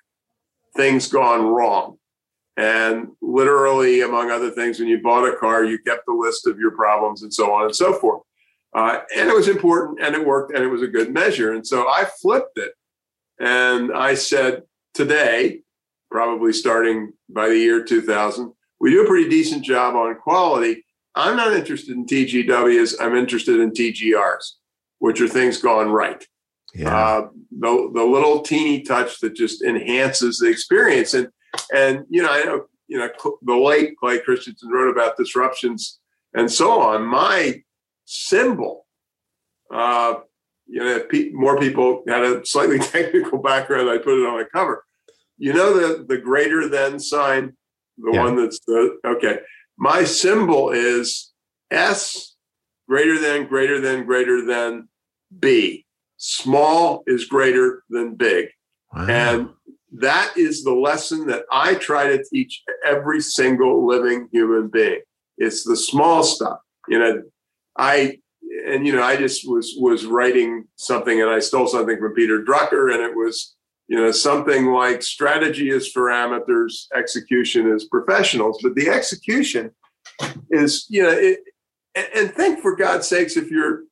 things 0.77 1.09
gone 1.09 1.47
wrong. 1.47 1.97
And 2.57 3.09
literally, 3.23 4.03
among 4.03 4.31
other 4.31 4.51
things, 4.51 4.79
when 4.79 4.89
you 4.89 5.01
bought 5.01 5.27
a 5.27 5.37
car, 5.37 5.65
you 5.65 5.79
kept 5.79 6.07
a 6.09 6.13
list 6.13 6.47
of 6.47 6.59
your 6.59 6.73
problems 6.73 7.23
and 7.23 7.33
so 7.33 7.53
on 7.55 7.65
and 7.65 7.75
so 7.75 7.95
forth. 7.95 8.23
Uh, 8.75 9.01
and 9.17 9.29
it 9.29 9.35
was 9.35 9.49
important 9.49 10.01
and 10.01 10.15
it 10.15 10.25
worked 10.25 10.55
and 10.55 10.63
it 10.63 10.69
was 10.69 10.83
a 10.83 10.87
good 10.87 11.13
measure. 11.13 11.53
And 11.53 11.67
so 11.67 11.89
I 11.89 12.07
flipped 12.21 12.57
it 12.59 12.73
and 13.41 13.93
I 13.93 14.15
said, 14.15 14.63
today, 14.95 15.63
probably 16.11 16.53
starting 16.53 17.13
by 17.29 17.49
the 17.49 17.59
year 17.59 17.83
2000, 17.85 18.53
we 18.81 18.91
do 18.93 19.03
a 19.03 19.07
pretty 19.07 19.29
decent 19.29 19.65
job 19.65 19.95
on 19.97 20.15
quality. 20.17 20.85
I'm 21.15 21.37
not 21.37 21.53
interested 21.53 21.97
in 21.97 22.07
TGWs, 22.07 22.95
I'm 23.01 23.17
interested 23.17 23.59
in 23.61 23.73
TGRs, 23.73 24.45
which 25.01 25.21
are 25.21 25.29
things 25.29 25.59
gone 25.61 25.91
right 25.91 26.25
Yeah. 26.75 26.97
uh, 26.97 27.29
the 27.51 27.91
the 27.93 28.05
little 28.05 28.43
teeny 28.43 28.83
touch 28.83 29.19
that 29.21 29.35
just 29.35 29.63
enhances 29.65 30.39
the 30.39 30.49
experience. 30.49 31.15
And 31.15 31.29
and 31.75 32.05
you 32.09 32.23
know, 32.23 32.31
I 32.31 32.45
know 32.45 32.67
you 32.87 32.99
know 32.99 33.09
the 33.43 33.55
late 33.57 33.97
Clay 33.99 34.21
Christensen 34.21 34.71
wrote 34.71 34.91
about 34.93 35.17
disruptions 35.17 35.99
and 36.35 36.51
so 36.51 36.81
on. 36.81 37.05
My 37.05 37.61
symbol, 38.11 38.87
uh, 39.73 40.15
you 40.67 40.81
know, 40.81 40.97
if 40.97 41.09
pe- 41.09 41.31
more 41.31 41.59
people 41.59 42.03
had 42.09 42.23
a 42.23 42.45
slightly 42.45 42.79
technical 42.95 43.39
background, 43.39 43.89
I 43.89 43.99
put 43.99 44.21
it 44.21 44.27
on 44.27 44.39
the 44.39 44.45
cover. 44.53 44.85
You 45.39 45.53
know 45.55 45.73
the 45.73 46.05
the 46.05 46.19
greater 46.19 46.69
than 46.69 46.99
sign, 46.99 47.57
the 47.99 48.11
Yeah. 48.13 48.25
one 48.25 48.37
that's 48.37 48.61
the 48.67 48.99
okay. 49.07 49.41
My 49.79 50.05
symbol 50.05 50.71
is 50.71 51.33
S 51.71 52.37
greater 52.89 53.19
than 53.19 53.47
greater 53.47 53.81
than 53.81 54.05
greater 54.05 54.45
than 54.45 54.89
B 55.39 55.87
small 56.23 57.03
is 57.07 57.25
greater 57.25 57.83
than 57.89 58.15
big. 58.15 58.49
wow. 58.93 59.07
And 59.09 59.49
that 59.93 60.33
is 60.37 60.63
the 60.63 60.75
lesson 60.75 61.27
that 61.29 61.45
I 61.51 61.75
try 61.77 62.09
to 62.09 62.23
teach 62.23 62.63
every 62.85 63.21
single 63.23 63.87
living 63.87 64.29
human 64.31 64.69
being. 64.69 65.01
It's 65.39 65.65
the 65.65 65.77
small 65.77 66.23
stuff. 66.23 66.59
You 66.89 66.99
know, 66.99 67.23
I 67.79 68.19
and 68.67 68.87
you 68.87 68.95
know, 68.95 69.03
I 69.03 69.17
just 69.17 69.49
was 69.49 69.75
was 69.79 70.07
writing 70.07 70.67
something 70.77 71.21
and 71.21 71.31
I 71.31 71.39
stole 71.39 71.67
something 71.67 71.99
from 71.99 72.15
Peter 72.15 72.43
Drucker 72.43 72.93
and 72.93 73.03
it 73.03 73.15
was, 73.15 73.55
you 73.89 73.97
know, 73.97 74.11
something 74.11 74.67
like 74.73 75.03
strategy 75.03 75.71
is 75.71 75.89
for 75.89 76.11
amateurs, 76.11 76.89
execution 76.95 77.73
is 77.73 77.85
professionals. 77.85 78.59
But 78.63 78.75
the 78.75 78.89
execution 78.89 79.71
is, 80.51 80.87
you 80.89 81.03
know, 81.03 81.11
it, 81.11 81.41
and, 81.95 82.33
think 82.33 82.61
for 82.61 82.77
God's 82.77 83.09
sakes 83.09 83.37
if 83.37 83.51
you're 83.51 83.83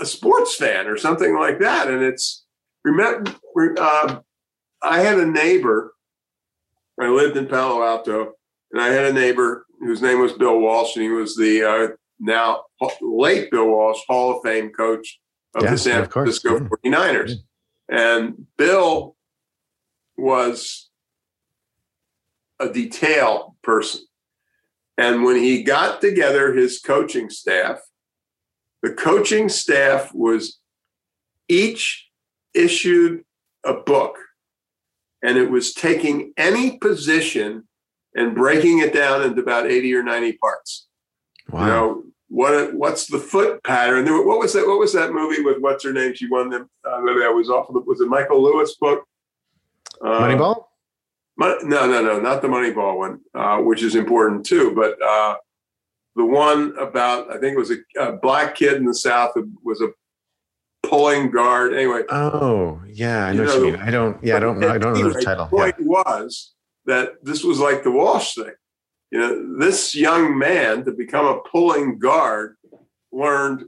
a 0.00 0.04
sports 0.04 0.56
fan 0.56 0.86
or 0.86 0.96
something 0.96 1.38
like 1.38 1.58
that. 1.60 1.88
And 1.88 2.02
it's 2.02 2.44
remember, 2.84 3.32
uh, 3.78 4.20
I 4.82 5.00
had 5.00 5.18
a 5.18 5.26
neighbor. 5.26 5.94
I 7.00 7.08
lived 7.08 7.36
in 7.36 7.46
Palo 7.46 7.82
Alto, 7.82 8.32
and 8.72 8.80
I 8.80 8.88
had 8.88 9.04
a 9.04 9.12
neighbor 9.12 9.66
whose 9.80 10.00
name 10.00 10.20
was 10.20 10.32
Bill 10.32 10.58
Walsh, 10.58 10.96
and 10.96 11.02
he 11.02 11.10
was 11.10 11.36
the 11.36 11.62
uh, 11.62 11.88
now 12.18 12.64
late 13.00 13.50
Bill 13.50 13.66
Walsh 13.68 14.00
Hall 14.08 14.36
of 14.36 14.42
Fame 14.42 14.70
coach 14.70 15.20
of 15.54 15.62
Yeah, 15.64 15.70
the 15.72 15.78
San 15.78 16.02
of. 16.02 16.12
Francisco 16.12 16.54
Yeah. 16.60 16.68
49ers. 16.68 17.32
And 17.88 18.46
Bill 18.56 19.16
was 20.16 20.90
a 22.58 22.68
detail 22.68 23.56
person. 23.62 24.00
And 24.98 25.24
when 25.24 25.36
he 25.36 25.62
got 25.62 26.00
together 26.00 26.54
his 26.54 26.80
coaching 26.80 27.28
staff, 27.28 27.80
the 28.82 28.92
coaching 28.92 29.48
staff 29.48 30.12
was 30.14 30.58
each 31.48 32.08
issued 32.54 33.24
a 33.64 33.74
book 33.74 34.16
and 35.22 35.36
it 35.36 35.50
was 35.50 35.74
taking 35.74 36.32
any 36.36 36.78
position 36.78 37.68
and 38.14 38.34
breaking 38.34 38.78
it 38.78 38.94
down 38.94 39.22
into 39.22 39.42
about 39.42 39.66
80 39.70 39.94
or 39.94 40.02
90 40.02 40.32
parts. 40.38 40.85
Wow. 41.50 41.60
You 41.60 41.66
know, 41.66 42.02
what 42.28 42.74
what's 42.74 43.06
the 43.06 43.18
foot 43.18 43.62
pattern? 43.62 44.06
What 44.26 44.38
was 44.38 44.52
that? 44.54 44.66
What 44.66 44.78
was 44.78 44.92
that 44.94 45.12
movie 45.12 45.42
with 45.42 45.58
what's 45.60 45.84
her 45.84 45.92
name? 45.92 46.14
She 46.14 46.28
won 46.28 46.50
them. 46.50 46.68
Uh, 46.84 47.00
that 47.00 47.32
was 47.34 47.48
off. 47.48 47.68
Of, 47.70 47.86
was 47.86 48.00
it 48.00 48.08
Michael 48.08 48.42
Lewis 48.42 48.74
book? 48.76 49.06
Uh, 50.02 50.20
Moneyball. 50.20 50.64
no, 51.38 51.58
no, 51.62 52.02
no, 52.02 52.20
not 52.20 52.42
the 52.42 52.48
Moneyball 52.48 52.98
one, 52.98 53.20
uh, 53.34 53.58
which 53.58 53.82
is 53.82 53.94
important 53.94 54.44
too. 54.44 54.74
But 54.74 55.00
uh, 55.00 55.36
the 56.16 56.26
one 56.26 56.74
about 56.80 57.30
I 57.30 57.38
think 57.38 57.54
it 57.54 57.58
was 57.58 57.70
a, 57.70 57.76
a, 58.00 58.12
black 58.12 58.56
kid 58.56 58.74
in 58.74 58.84
the 58.84 58.94
South 58.94 59.32
who 59.34 59.48
was 59.62 59.80
a 59.80 59.88
pulling 60.82 61.30
guard. 61.30 61.74
Anyway. 61.74 62.02
Oh 62.08 62.82
yeah, 62.88 63.26
I 63.26 63.32
know, 63.32 63.44
know 63.44 63.50
what 63.50 63.66
you 63.66 63.72
mean. 63.72 63.80
I 63.80 63.90
don't. 63.92 64.24
Yeah, 64.24 64.36
I 64.36 64.40
don't 64.40 64.58
know. 64.58 64.68
I 64.68 64.78
don't 64.78 64.98
know 64.98 65.12
the 65.12 65.22
title. 65.22 65.44
The 65.44 65.56
point 65.56 65.76
yeah. 65.78 65.86
was 65.86 66.54
that 66.86 67.24
this 67.24 67.44
was 67.44 67.60
like 67.60 67.84
the 67.84 67.92
Walsh 67.92 68.34
thing 68.34 68.52
you 69.10 69.18
know, 69.18 69.58
this 69.58 69.94
young 69.94 70.36
man 70.36 70.84
to 70.84 70.92
become 70.92 71.26
a 71.26 71.40
pulling 71.48 71.98
guard 71.98 72.56
learned 73.12 73.64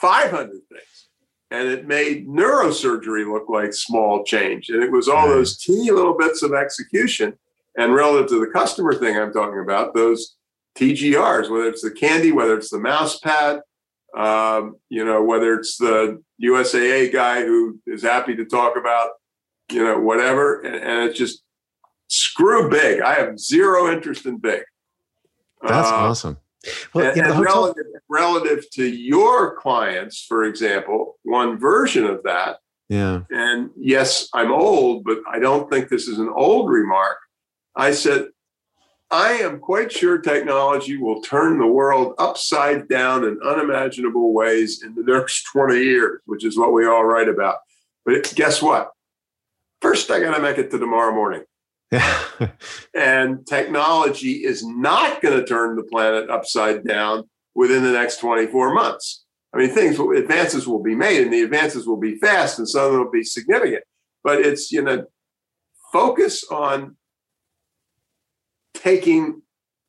500 0.00 0.50
things 0.50 1.08
and 1.52 1.68
it 1.68 1.86
made 1.86 2.26
neurosurgery 2.26 3.30
look 3.30 3.48
like 3.48 3.74
small 3.74 4.24
change. 4.24 4.70
And 4.70 4.82
it 4.82 4.90
was 4.90 5.06
all 5.06 5.28
those 5.28 5.58
teeny 5.58 5.90
little 5.90 6.16
bits 6.16 6.42
of 6.42 6.54
execution. 6.54 7.34
And 7.76 7.94
relative 7.94 8.28
to 8.30 8.40
the 8.40 8.50
customer 8.50 8.94
thing 8.94 9.16
I'm 9.16 9.32
talking 9.32 9.60
about, 9.60 9.94
those 9.94 10.36
TGRs, 10.78 11.50
whether 11.50 11.68
it's 11.68 11.82
the 11.82 11.90
candy, 11.90 12.32
whether 12.32 12.56
it's 12.56 12.70
the 12.70 12.78
mouse 12.78 13.18
pad, 13.18 13.60
um, 14.16 14.76
you 14.88 15.04
know, 15.04 15.22
whether 15.22 15.54
it's 15.54 15.76
the 15.76 16.22
USAA 16.42 17.12
guy 17.12 17.42
who 17.42 17.78
is 17.86 18.02
happy 18.02 18.34
to 18.34 18.46
talk 18.46 18.78
about, 18.78 19.10
you 19.70 19.84
know, 19.84 20.00
whatever. 20.00 20.60
And, 20.62 20.76
and 20.76 21.10
it's 21.10 21.18
just 21.18 21.42
screw 22.08 22.70
big. 22.70 23.02
I 23.02 23.14
have 23.14 23.38
zero 23.38 23.92
interest 23.92 24.24
in 24.24 24.38
big. 24.38 24.62
That's 25.62 25.88
uh, 25.88 25.94
awesome. 25.94 26.38
Well, 26.94 27.10
and, 27.10 27.20
and 27.20 27.40
relative, 27.40 27.84
relative 28.08 28.70
to 28.72 28.84
your 28.84 29.56
clients, 29.56 30.24
for 30.24 30.44
example, 30.44 31.18
one 31.24 31.58
version 31.58 32.04
of 32.04 32.22
that. 32.24 32.58
Yeah. 32.88 33.22
And 33.30 33.70
yes, 33.76 34.28
I'm 34.34 34.52
old, 34.52 35.04
but 35.04 35.18
I 35.30 35.38
don't 35.38 35.70
think 35.70 35.88
this 35.88 36.08
is 36.08 36.18
an 36.18 36.30
old 36.34 36.70
remark. 36.70 37.18
I 37.74 37.92
said, 37.92 38.26
I 39.10 39.32
am 39.32 39.60
quite 39.60 39.92
sure 39.92 40.18
technology 40.18 40.96
will 40.96 41.20
turn 41.20 41.58
the 41.58 41.66
world 41.66 42.14
upside 42.18 42.88
down 42.88 43.24
in 43.24 43.38
unimaginable 43.44 44.32
ways 44.32 44.82
in 44.82 44.94
the 44.94 45.02
next 45.02 45.42
20 45.52 45.82
years, 45.82 46.20
which 46.26 46.44
is 46.44 46.58
what 46.58 46.72
we 46.72 46.86
all 46.86 47.04
write 47.04 47.28
about. 47.28 47.56
But 48.04 48.32
guess 48.34 48.62
what? 48.62 48.90
First, 49.80 50.10
I 50.10 50.20
got 50.20 50.36
to 50.36 50.42
make 50.42 50.58
it 50.58 50.70
to 50.70 50.78
tomorrow 50.78 51.14
morning. 51.14 51.42
and 52.94 53.46
technology 53.46 54.44
is 54.44 54.66
not 54.66 55.20
going 55.20 55.38
to 55.38 55.44
turn 55.44 55.76
the 55.76 55.82
planet 55.84 56.30
upside 56.30 56.84
down 56.84 57.24
within 57.54 57.82
the 57.82 57.92
next 57.92 58.18
24 58.18 58.74
months. 58.74 59.24
I 59.54 59.58
mean, 59.58 59.70
things, 59.70 59.98
advances 59.98 60.66
will 60.66 60.82
be 60.82 60.94
made 60.94 61.22
and 61.22 61.32
the 61.32 61.42
advances 61.42 61.86
will 61.86 61.98
be 61.98 62.16
fast 62.16 62.58
and 62.58 62.68
some 62.68 62.86
of 62.86 62.92
them 62.92 63.04
will 63.04 63.10
be 63.10 63.24
significant. 63.24 63.84
But 64.24 64.40
it's, 64.40 64.72
you 64.72 64.82
know, 64.82 65.04
focus 65.92 66.44
on 66.50 66.96
taking 68.74 69.42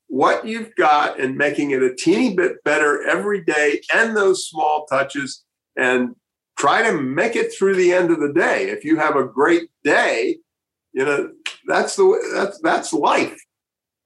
what 0.07 0.45
you've 0.45 0.75
got 0.75 1.19
and 1.19 1.37
making 1.37 1.71
it 1.71 1.81
a 1.81 1.95
teeny 1.95 2.35
bit 2.35 2.63
better 2.65 3.07
every 3.07 3.43
day 3.43 3.81
and 3.93 4.15
those 4.15 4.47
small 4.47 4.85
touches 4.85 5.43
and 5.77 6.15
try 6.57 6.83
to 6.83 7.01
make 7.01 7.35
it 7.35 7.53
through 7.53 7.75
the 7.75 7.93
end 7.93 8.11
of 8.11 8.19
the 8.19 8.33
day. 8.33 8.69
If 8.69 8.83
you 8.83 8.97
have 8.97 9.15
a 9.15 9.25
great 9.25 9.69
day, 9.83 10.37
you 10.93 11.05
know, 11.05 11.31
that's 11.67 11.95
the 11.95 12.05
way, 12.05 12.19
that's 12.33 12.59
that's 12.59 12.93
life. 12.93 13.37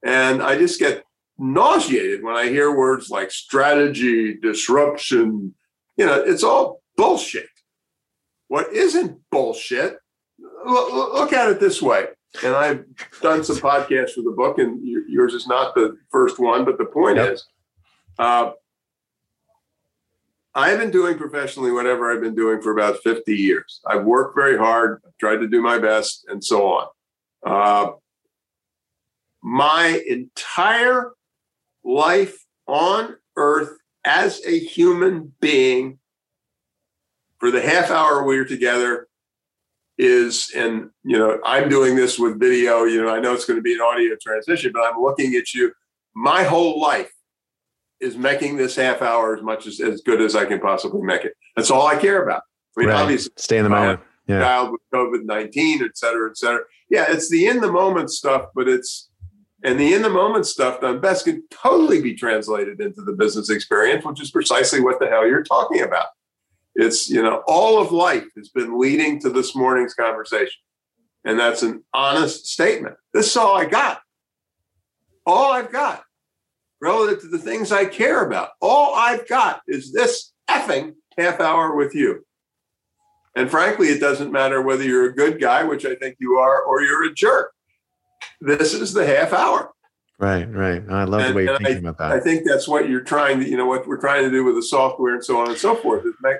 And 0.04 0.42
I 0.42 0.56
just 0.56 0.78
get 0.78 1.04
nauseated 1.38 2.22
when 2.22 2.36
I 2.36 2.48
hear 2.48 2.76
words 2.76 3.10
like 3.10 3.30
strategy, 3.30 4.34
disruption. 4.34 5.54
You 5.96 6.06
know, 6.06 6.20
it's 6.20 6.44
all 6.44 6.82
bullshit. 6.96 7.48
What 8.48 8.72
isn't 8.72 9.20
bullshit? 9.30 9.98
Look 10.66 11.32
at 11.32 11.50
it 11.50 11.60
this 11.60 11.82
way. 11.82 12.06
And 12.44 12.54
I've 12.54 12.84
done 13.22 13.42
some 13.42 13.56
podcasts 13.56 14.12
for 14.12 14.22
the 14.22 14.34
book, 14.36 14.58
and 14.58 14.80
yours 15.08 15.34
is 15.34 15.46
not 15.46 15.74
the 15.74 15.96
first 16.10 16.38
one, 16.38 16.64
but 16.64 16.78
the 16.78 16.84
point 16.84 17.16
yep. 17.16 17.32
is, 17.32 17.46
uh, 18.18 18.52
I've 20.54 20.78
been 20.78 20.90
doing 20.90 21.16
professionally 21.16 21.70
whatever 21.70 22.12
I've 22.12 22.20
been 22.20 22.34
doing 22.34 22.60
for 22.60 22.72
about 22.72 22.98
50 23.04 23.34
years. 23.34 23.80
I've 23.86 24.04
worked 24.04 24.34
very 24.34 24.58
hard, 24.58 25.02
tried 25.20 25.36
to 25.36 25.48
do 25.48 25.62
my 25.62 25.78
best, 25.78 26.26
and 26.28 26.42
so 26.42 26.66
on. 26.66 26.86
Uh, 27.46 27.92
my 29.42 30.02
entire 30.08 31.12
life 31.84 32.44
on 32.66 33.16
earth 33.36 33.78
as 34.04 34.44
a 34.46 34.58
human 34.58 35.32
being 35.40 35.98
for 37.38 37.50
the 37.50 37.60
half 37.60 37.90
hour 37.90 38.24
we 38.24 38.38
are 38.38 38.44
together 38.44 39.08
is 39.96 40.52
and 40.56 40.90
you 41.02 41.18
know 41.18 41.40
i'm 41.44 41.68
doing 41.68 41.96
this 41.96 42.18
with 42.18 42.38
video 42.38 42.84
you 42.84 43.02
know 43.02 43.08
i 43.08 43.18
know 43.18 43.32
it's 43.32 43.44
going 43.44 43.58
to 43.58 43.62
be 43.62 43.74
an 43.74 43.80
audio 43.80 44.14
transition 44.20 44.70
but 44.72 44.82
i'm 44.82 45.00
looking 45.00 45.34
at 45.34 45.52
you 45.54 45.72
my 46.14 46.42
whole 46.42 46.80
life 46.80 47.12
is 48.00 48.16
making 48.16 48.56
this 48.56 48.76
half 48.76 49.02
hour 49.02 49.36
as 49.36 49.42
much 49.42 49.66
as 49.66 49.80
as 49.80 50.00
good 50.02 50.20
as 50.20 50.36
i 50.36 50.44
can 50.44 50.60
possibly 50.60 51.02
make 51.02 51.24
it 51.24 51.34
that's 51.56 51.70
all 51.70 51.86
i 51.86 51.96
care 51.96 52.22
about 52.22 52.42
i 52.76 52.80
mean 52.80 52.88
right. 52.88 53.00
obviously 53.00 53.32
stay 53.36 53.58
in 53.58 53.64
the 53.64 53.70
moment 53.70 54.00
yeah. 54.26 54.40
child 54.40 54.70
with 54.70 54.80
covid-19 54.94 55.82
et 55.82 55.96
cetera 55.96 56.30
et 56.30 56.36
cetera 56.36 56.60
yeah, 56.90 57.06
it's 57.08 57.30
the 57.30 57.46
in 57.46 57.60
the 57.60 57.70
moment 57.70 58.10
stuff, 58.10 58.46
but 58.54 58.68
it's 58.68 59.10
and 59.64 59.78
the 59.78 59.92
in 59.92 60.02
the 60.02 60.10
moment 60.10 60.46
stuff 60.46 60.80
done 60.80 61.00
best 61.00 61.24
can 61.24 61.42
totally 61.50 62.00
be 62.00 62.14
translated 62.14 62.80
into 62.80 63.02
the 63.02 63.12
business 63.12 63.50
experience, 63.50 64.04
which 64.04 64.22
is 64.22 64.30
precisely 64.30 64.80
what 64.80 65.00
the 65.00 65.08
hell 65.08 65.26
you're 65.26 65.42
talking 65.42 65.82
about. 65.82 66.06
It's, 66.76 67.10
you 67.10 67.22
know, 67.22 67.42
all 67.48 67.80
of 67.80 67.90
life 67.90 68.26
has 68.36 68.50
been 68.50 68.78
leading 68.78 69.20
to 69.20 69.30
this 69.30 69.56
morning's 69.56 69.94
conversation. 69.94 70.60
And 71.24 71.38
that's 71.38 71.64
an 71.64 71.82
honest 71.92 72.46
statement. 72.46 72.94
This 73.12 73.26
is 73.26 73.36
all 73.36 73.56
I 73.56 73.64
got. 73.64 74.00
All 75.26 75.52
I've 75.52 75.72
got 75.72 76.04
relative 76.80 77.20
to 77.22 77.28
the 77.28 77.38
things 77.38 77.72
I 77.72 77.84
care 77.84 78.24
about. 78.24 78.50
All 78.60 78.94
I've 78.94 79.26
got 79.28 79.62
is 79.66 79.92
this 79.92 80.32
effing 80.48 80.94
half 81.16 81.40
hour 81.40 81.74
with 81.74 81.94
you. 81.94 82.24
And 83.36 83.50
frankly, 83.50 83.88
it 83.88 84.00
doesn't 84.00 84.32
matter 84.32 84.62
whether 84.62 84.82
you're 84.82 85.10
a 85.10 85.14
good 85.14 85.40
guy, 85.40 85.62
which 85.64 85.84
I 85.84 85.94
think 85.94 86.16
you 86.18 86.36
are, 86.38 86.62
or 86.62 86.82
you're 86.82 87.04
a 87.04 87.14
jerk. 87.14 87.52
This 88.40 88.74
is 88.74 88.92
the 88.92 89.06
half 89.06 89.32
hour. 89.32 89.72
Right, 90.18 90.52
right. 90.52 90.82
I 90.90 91.04
love 91.04 91.20
and, 91.20 91.30
the 91.30 91.36
way 91.36 91.44
you're 91.44 91.58
thinking 91.58 91.86
I, 91.86 91.90
about 91.90 91.98
that. 91.98 92.12
I 92.12 92.20
think 92.20 92.42
that's 92.44 92.66
what 92.66 92.88
you're 92.88 93.02
trying 93.02 93.38
to, 93.40 93.48
you 93.48 93.56
know, 93.56 93.66
what 93.66 93.86
we're 93.86 94.00
trying 94.00 94.24
to 94.24 94.30
do 94.30 94.42
with 94.44 94.56
the 94.56 94.62
software 94.62 95.14
and 95.14 95.24
so 95.24 95.40
on 95.40 95.48
and 95.48 95.58
so 95.58 95.76
forth 95.76 96.04
is 96.04 96.14
make, 96.20 96.38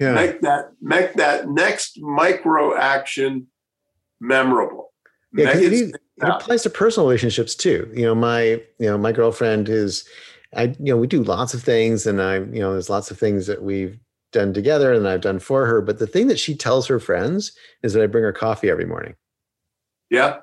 yeah. 0.00 0.12
make 0.12 0.40
that 0.40 0.72
make 0.80 1.14
that 1.14 1.48
next 1.48 2.00
micro 2.00 2.76
action 2.76 3.46
memorable. 4.20 4.91
Yeah, 5.34 5.56
it, 5.56 5.72
it, 5.72 5.90
it 5.90 6.00
applies 6.20 6.62
to 6.64 6.70
personal 6.70 7.06
relationships 7.06 7.54
too. 7.54 7.90
You 7.94 8.04
know, 8.04 8.14
my 8.14 8.42
you 8.78 8.86
know 8.86 8.98
my 8.98 9.12
girlfriend 9.12 9.68
is, 9.68 10.04
I 10.54 10.64
you 10.64 10.92
know 10.92 10.96
we 10.96 11.06
do 11.06 11.22
lots 11.22 11.54
of 11.54 11.62
things, 11.62 12.06
and 12.06 12.20
I 12.20 12.36
you 12.36 12.60
know 12.60 12.72
there's 12.72 12.90
lots 12.90 13.10
of 13.10 13.18
things 13.18 13.46
that 13.46 13.62
we've 13.62 13.98
done 14.32 14.52
together 14.52 14.92
and 14.92 15.06
I've 15.06 15.20
done 15.20 15.38
for 15.38 15.66
her. 15.66 15.80
But 15.80 15.98
the 15.98 16.06
thing 16.06 16.26
that 16.26 16.40
she 16.40 16.56
tells 16.56 16.86
her 16.88 16.98
friends 16.98 17.52
is 17.82 17.92
that 17.92 18.02
I 18.02 18.06
bring 18.06 18.24
her 18.24 18.32
coffee 18.32 18.70
every 18.70 18.86
morning. 18.86 19.14
Yeah. 20.10 20.38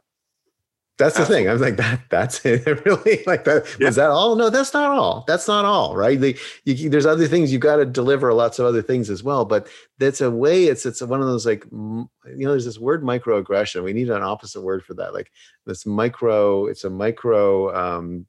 That's 0.99 1.15
the 1.15 1.21
Absolutely. 1.21 1.45
thing. 1.45 1.49
I'm 1.49 1.61
like 1.61 1.77
that. 1.77 2.01
That's 2.09 2.45
it. 2.45 2.85
really 2.85 3.23
like 3.25 3.45
that. 3.45 3.65
Yeah. 3.79 3.87
Was 3.87 3.95
that 3.95 4.09
all? 4.09 4.35
No, 4.35 4.49
that's 4.49 4.73
not 4.73 4.91
all. 4.91 5.23
That's 5.27 5.47
not 5.47 5.63
all. 5.63 5.95
Right. 5.95 6.19
The, 6.19 6.37
you, 6.65 6.89
there's 6.89 7.05
other 7.05 7.25
things 7.25 7.53
you've 7.53 7.61
got 7.61 7.77
to 7.77 7.85
deliver. 7.85 8.33
Lots 8.33 8.59
of 8.59 8.65
other 8.65 8.81
things 8.81 9.09
as 9.09 9.23
well. 9.23 9.45
But 9.45 9.69
that's 9.97 10.19
a 10.19 10.29
way. 10.29 10.65
It's 10.65 10.85
it's 10.85 11.01
one 11.01 11.21
of 11.21 11.27
those 11.27 11.45
like 11.45 11.63
you 11.71 12.09
know. 12.25 12.49
There's 12.49 12.65
this 12.65 12.77
word 12.77 13.01
microaggression. 13.01 13.81
We 13.81 13.93
need 13.93 14.09
an 14.09 14.23
opposite 14.23 14.61
word 14.61 14.83
for 14.83 14.93
that. 14.95 15.13
Like 15.13 15.31
this 15.65 15.85
micro. 15.85 16.65
It's 16.65 16.83
a 16.83 16.89
micro 16.89 17.73
um, 17.73 18.25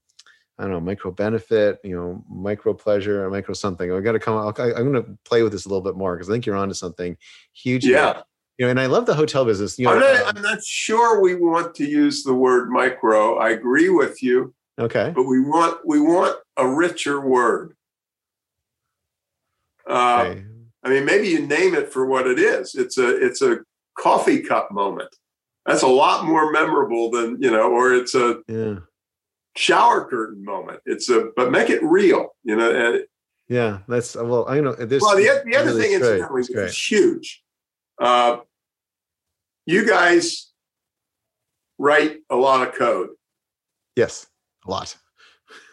I 0.61 0.65
don't 0.65 0.73
know, 0.73 0.81
micro 0.81 1.11
benefit, 1.11 1.81
you 1.83 1.97
know, 1.97 2.23
micro 2.31 2.75
pleasure, 2.75 3.25
or 3.25 3.31
micro 3.31 3.55
something. 3.55 3.91
I 3.91 3.99
got 4.01 4.13
to 4.13 4.21
come. 4.21 4.37
I, 4.37 4.65
am 4.79 4.93
going 4.93 5.05
to 5.05 5.19
play 5.25 5.43
with 5.43 5.53
this 5.53 5.65
a 5.65 5.69
little 5.69 5.83
bit 5.83 5.97
more 5.97 6.15
because 6.15 6.29
I 6.29 6.35
think 6.35 6.47
you're 6.47 6.55
onto 6.55 6.75
something 6.75 7.17
huge. 7.53 7.85
Yeah. 7.85 8.23
You 8.61 8.67
know, 8.67 8.73
and 8.73 8.81
I 8.81 8.85
love 8.85 9.07
the 9.07 9.15
hotel 9.15 9.47
business. 9.47 9.79
You 9.79 9.87
know, 9.87 9.95
I'm 9.95 10.01
not, 10.01 10.17
um, 10.17 10.37
I'm 10.37 10.43
not 10.43 10.63
sure 10.63 11.23
we 11.23 11.35
want 11.35 11.75
to 11.77 11.87
use 11.87 12.25
the 12.25 12.35
word 12.35 12.69
micro. 12.69 13.39
I 13.39 13.53
agree 13.53 13.89
with 13.89 14.23
you. 14.23 14.53
Okay. 14.79 15.15
But 15.17 15.23
we 15.23 15.41
want 15.41 15.79
we 15.87 15.99
want 15.99 16.37
a 16.59 16.69
richer 16.69 17.23
word. 17.23 17.75
Uh, 19.89 20.27
okay. 20.27 20.45
I 20.85 20.91
mean, 20.91 21.07
maybe 21.07 21.29
you 21.29 21.47
name 21.47 21.75
it 21.75 21.91
for 21.91 22.05
what 22.05 22.27
it 22.27 22.39
is. 22.39 22.75
It's 22.75 22.99
a 22.99 23.09
it's 23.09 23.41
a 23.41 23.61
coffee 23.99 24.43
cup 24.43 24.71
moment. 24.71 25.09
That's 25.65 25.81
a 25.81 25.89
lot 25.89 26.27
more 26.27 26.53
memorable 26.53 27.11
than 27.11 27.41
you 27.41 27.51
know, 27.51 27.73
or 27.73 27.95
it's 27.95 28.15
a 28.15 28.43
yeah 28.47 28.81
shower 29.57 30.05
curtain 30.05 30.45
moment. 30.45 30.81
It's 30.85 31.09
a 31.09 31.31
but 31.35 31.51
make 31.51 31.71
it 31.71 31.83
real, 31.83 32.37
you 32.45 32.57
know. 32.57 32.71
And, 32.71 33.05
yeah, 33.49 33.79
that's 33.89 34.17
well. 34.17 34.45
I 34.51 34.61
know 34.61 34.75
this. 34.75 35.03
Well, 35.03 35.17
the, 35.17 35.43
the 35.47 35.57
other 35.57 35.73
thing 35.73 35.93
is 35.95 36.77
huge. 36.77 37.43
Uh, 37.99 38.39
you 39.71 39.87
guys 39.87 40.51
write 41.79 42.19
a 42.29 42.35
lot 42.35 42.67
of 42.67 42.75
code. 42.75 43.11
Yes, 43.95 44.27
a 44.67 44.71
lot. 44.71 44.97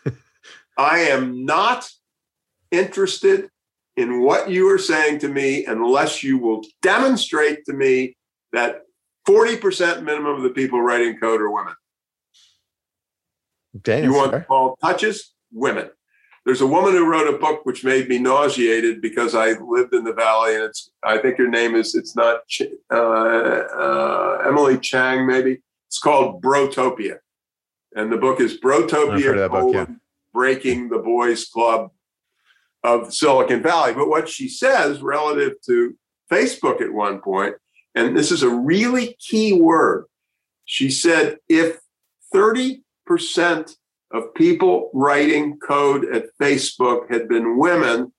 I 0.78 1.00
am 1.00 1.46
not 1.46 1.90
interested 2.70 3.50
in 3.96 4.22
what 4.22 4.52
you 4.52 4.70
are 4.72 4.78
saying 4.78 5.20
to 5.20 5.28
me 5.28 5.66
unless 5.66 6.24
you 6.24 6.38
will 6.38 6.64
demonstrate 6.84 7.66
to 7.66 7.74
me 7.74 8.16
that 8.54 8.82
40% 9.28 10.04
minimum 10.04 10.36
of 10.36 10.44
the 10.44 10.52
people 10.52 10.80
writing 10.80 11.18
code 11.18 11.42
are 11.42 11.52
women. 11.52 11.74
Damn, 13.82 14.04
you 14.04 14.14
want 14.14 14.32
sir. 14.32 14.46
small 14.46 14.78
touches? 14.82 15.34
Women. 15.52 15.90
There's 16.48 16.62
a 16.62 16.66
woman 16.66 16.94
who 16.94 17.06
wrote 17.06 17.28
a 17.28 17.38
book 17.38 17.66
which 17.66 17.84
made 17.84 18.08
me 18.08 18.20
nauseated 18.20 19.02
because 19.02 19.36
I 19.36 19.52
lived 19.60 19.94
in 19.94 20.06
the 20.06 20.14
valley, 20.14 20.56
and 20.56 20.64
it's 20.64 20.92
I 21.04 21.18
think 21.18 21.38
her 21.40 21.48
name 21.50 21.76
is 21.76 21.94
it's 21.94 22.16
not 22.16 22.38
uh, 22.90 22.96
uh, 22.96 24.44
Emily 24.48 24.78
Chang 24.80 25.28
maybe. 25.28 25.62
It's 25.88 26.00
called 26.00 26.42
Brotopia, 26.42 27.18
and 27.98 28.10
the 28.10 28.16
book 28.16 28.40
is 28.40 28.54
I've 28.54 28.62
heard 28.64 28.94
of 29.40 29.52
Brotopia: 29.52 29.52
book, 29.52 29.74
yeah. 29.74 29.96
Breaking 30.34 30.88
the 30.88 31.00
Boys 31.00 31.44
Club 31.44 31.92
of 32.82 33.14
Silicon 33.14 33.62
Valley. 33.62 33.94
But 33.94 34.08
what 34.08 34.30
she 34.30 34.48
says 34.48 35.02
relative 35.02 35.56
to 35.66 35.98
Facebook 36.32 36.80
at 36.80 36.94
one 36.94 37.20
point, 37.20 37.56
and 37.94 38.16
this 38.16 38.32
is 38.32 38.44
a 38.44 38.50
really 38.50 39.18
key 39.20 39.52
word, 39.52 40.06
she 40.64 40.92
said 40.92 41.40
if 41.50 41.82
30% 42.34 42.80
of 44.12 44.34
people 44.36 44.90
writing 44.94 45.58
code 45.60 46.06
at 46.14 46.26
Facebook 46.42 47.12
had 47.12 47.28
been 47.28 47.58
women, 47.58 48.14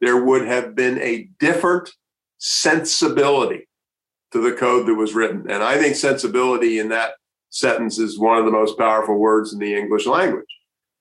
there 0.00 0.24
would 0.24 0.46
have 0.46 0.74
been 0.74 1.00
a 1.00 1.28
different 1.38 1.90
sensibility 2.38 3.68
to 4.32 4.40
the 4.40 4.56
code 4.56 4.86
that 4.86 4.94
was 4.94 5.14
written. 5.14 5.50
And 5.50 5.62
I 5.62 5.78
think 5.78 5.96
sensibility 5.96 6.78
in 6.78 6.88
that 6.90 7.12
sentence 7.50 7.98
is 7.98 8.18
one 8.18 8.38
of 8.38 8.44
the 8.44 8.50
most 8.50 8.76
powerful 8.76 9.18
words 9.18 9.52
in 9.52 9.58
the 9.58 9.74
English 9.74 10.06
language. 10.06 10.44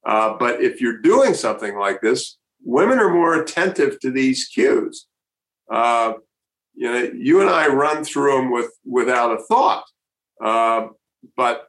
Uh, 0.05 0.35
but 0.37 0.61
if 0.61 0.81
you're 0.81 1.01
doing 1.01 1.33
something 1.33 1.77
like 1.77 2.01
this, 2.01 2.37
women 2.63 2.99
are 2.99 3.13
more 3.13 3.35
attentive 3.35 3.99
to 4.01 4.11
these 4.11 4.45
cues. 4.45 5.07
Uh, 5.71 6.13
you 6.75 6.91
know, 6.91 7.11
you 7.15 7.41
and 7.41 7.49
I 7.49 7.67
run 7.67 8.03
through 8.03 8.35
them 8.35 8.51
with 8.51 8.71
without 8.85 9.31
a 9.31 9.43
thought. 9.43 9.83
Uh, 10.43 10.87
but 11.37 11.67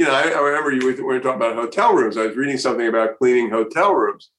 you 0.00 0.06
know, 0.06 0.14
I, 0.14 0.30
I 0.30 0.40
remember 0.40 0.72
you 0.72 0.86
we 0.86 1.02
were 1.02 1.20
talking 1.20 1.42
about 1.42 1.56
hotel 1.56 1.92
rooms. 1.92 2.16
I 2.16 2.24
was 2.24 2.34
reading 2.34 2.56
something 2.56 2.88
about 2.88 3.18
cleaning 3.18 3.50
hotel 3.50 3.92
rooms. 3.92 4.30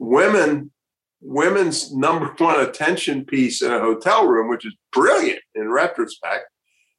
Women, 0.00 0.72
women's 1.20 1.94
number 1.94 2.26
one 2.38 2.58
attention 2.58 3.24
piece 3.24 3.62
in 3.62 3.72
a 3.72 3.78
hotel 3.78 4.26
room, 4.26 4.48
which 4.48 4.66
is 4.66 4.74
brilliant 4.92 5.38
in 5.54 5.70
retrospect, 5.70 6.46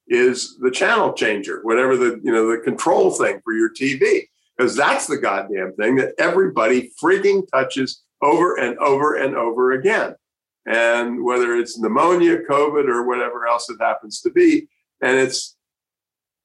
is 0.08 0.56
the 0.62 0.70
channel 0.70 1.12
changer, 1.12 1.60
whatever 1.62 1.94
the 1.94 2.22
you 2.24 2.32
know 2.32 2.50
the 2.50 2.62
control 2.62 3.10
thing 3.10 3.38
for 3.44 3.52
your 3.52 3.68
TV, 3.68 4.22
because 4.56 4.74
that's 4.74 5.06
the 5.06 5.18
goddamn 5.18 5.74
thing 5.74 5.96
that 5.96 6.14
everybody 6.18 6.90
freaking 6.98 7.46
touches 7.52 8.02
over 8.22 8.58
and 8.58 8.78
over 8.78 9.16
and 9.16 9.36
over 9.36 9.72
again. 9.72 10.14
And 10.64 11.22
whether 11.22 11.54
it's 11.54 11.78
pneumonia, 11.78 12.38
COVID, 12.48 12.88
or 12.88 13.06
whatever 13.06 13.46
else 13.46 13.68
it 13.68 13.76
happens 13.78 14.22
to 14.22 14.30
be, 14.30 14.68
and 15.02 15.18
it's 15.18 15.58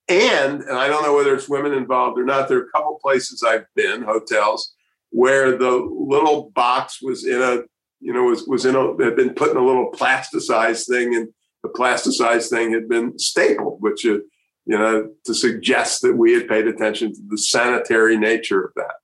and 0.07 0.61
and 0.61 0.77
I 0.77 0.87
don't 0.87 1.03
know 1.03 1.15
whether 1.15 1.33
it's 1.33 1.49
women 1.49 1.73
involved 1.73 2.19
or 2.19 2.25
not. 2.25 2.47
There 2.47 2.57
are 2.59 2.65
a 2.65 2.71
couple 2.71 2.99
places 3.01 3.43
I've 3.43 3.65
been, 3.75 4.03
hotels, 4.03 4.73
where 5.09 5.57
the 5.57 5.71
little 5.71 6.51
box 6.53 7.01
was 7.01 7.25
in 7.25 7.41
a 7.41 7.63
you 7.99 8.13
know 8.13 8.23
was 8.23 8.45
was 8.47 8.65
in 8.65 8.75
a 8.75 9.03
had 9.03 9.15
been 9.15 9.33
put 9.33 9.51
in 9.51 9.57
a 9.57 9.65
little 9.65 9.91
plasticized 9.91 10.87
thing, 10.87 11.15
and 11.15 11.27
the 11.63 11.69
plasticized 11.69 12.49
thing 12.49 12.71
had 12.71 12.87
been 12.87 13.17
stapled, 13.17 13.81
which 13.81 14.05
uh, 14.05 14.19
you 14.65 14.77
know 14.77 15.09
to 15.25 15.33
suggest 15.33 16.01
that 16.01 16.15
we 16.15 16.33
had 16.33 16.47
paid 16.47 16.67
attention 16.67 17.13
to 17.13 17.21
the 17.29 17.37
sanitary 17.37 18.17
nature 18.17 18.63
of 18.63 18.71
that. 18.75 18.95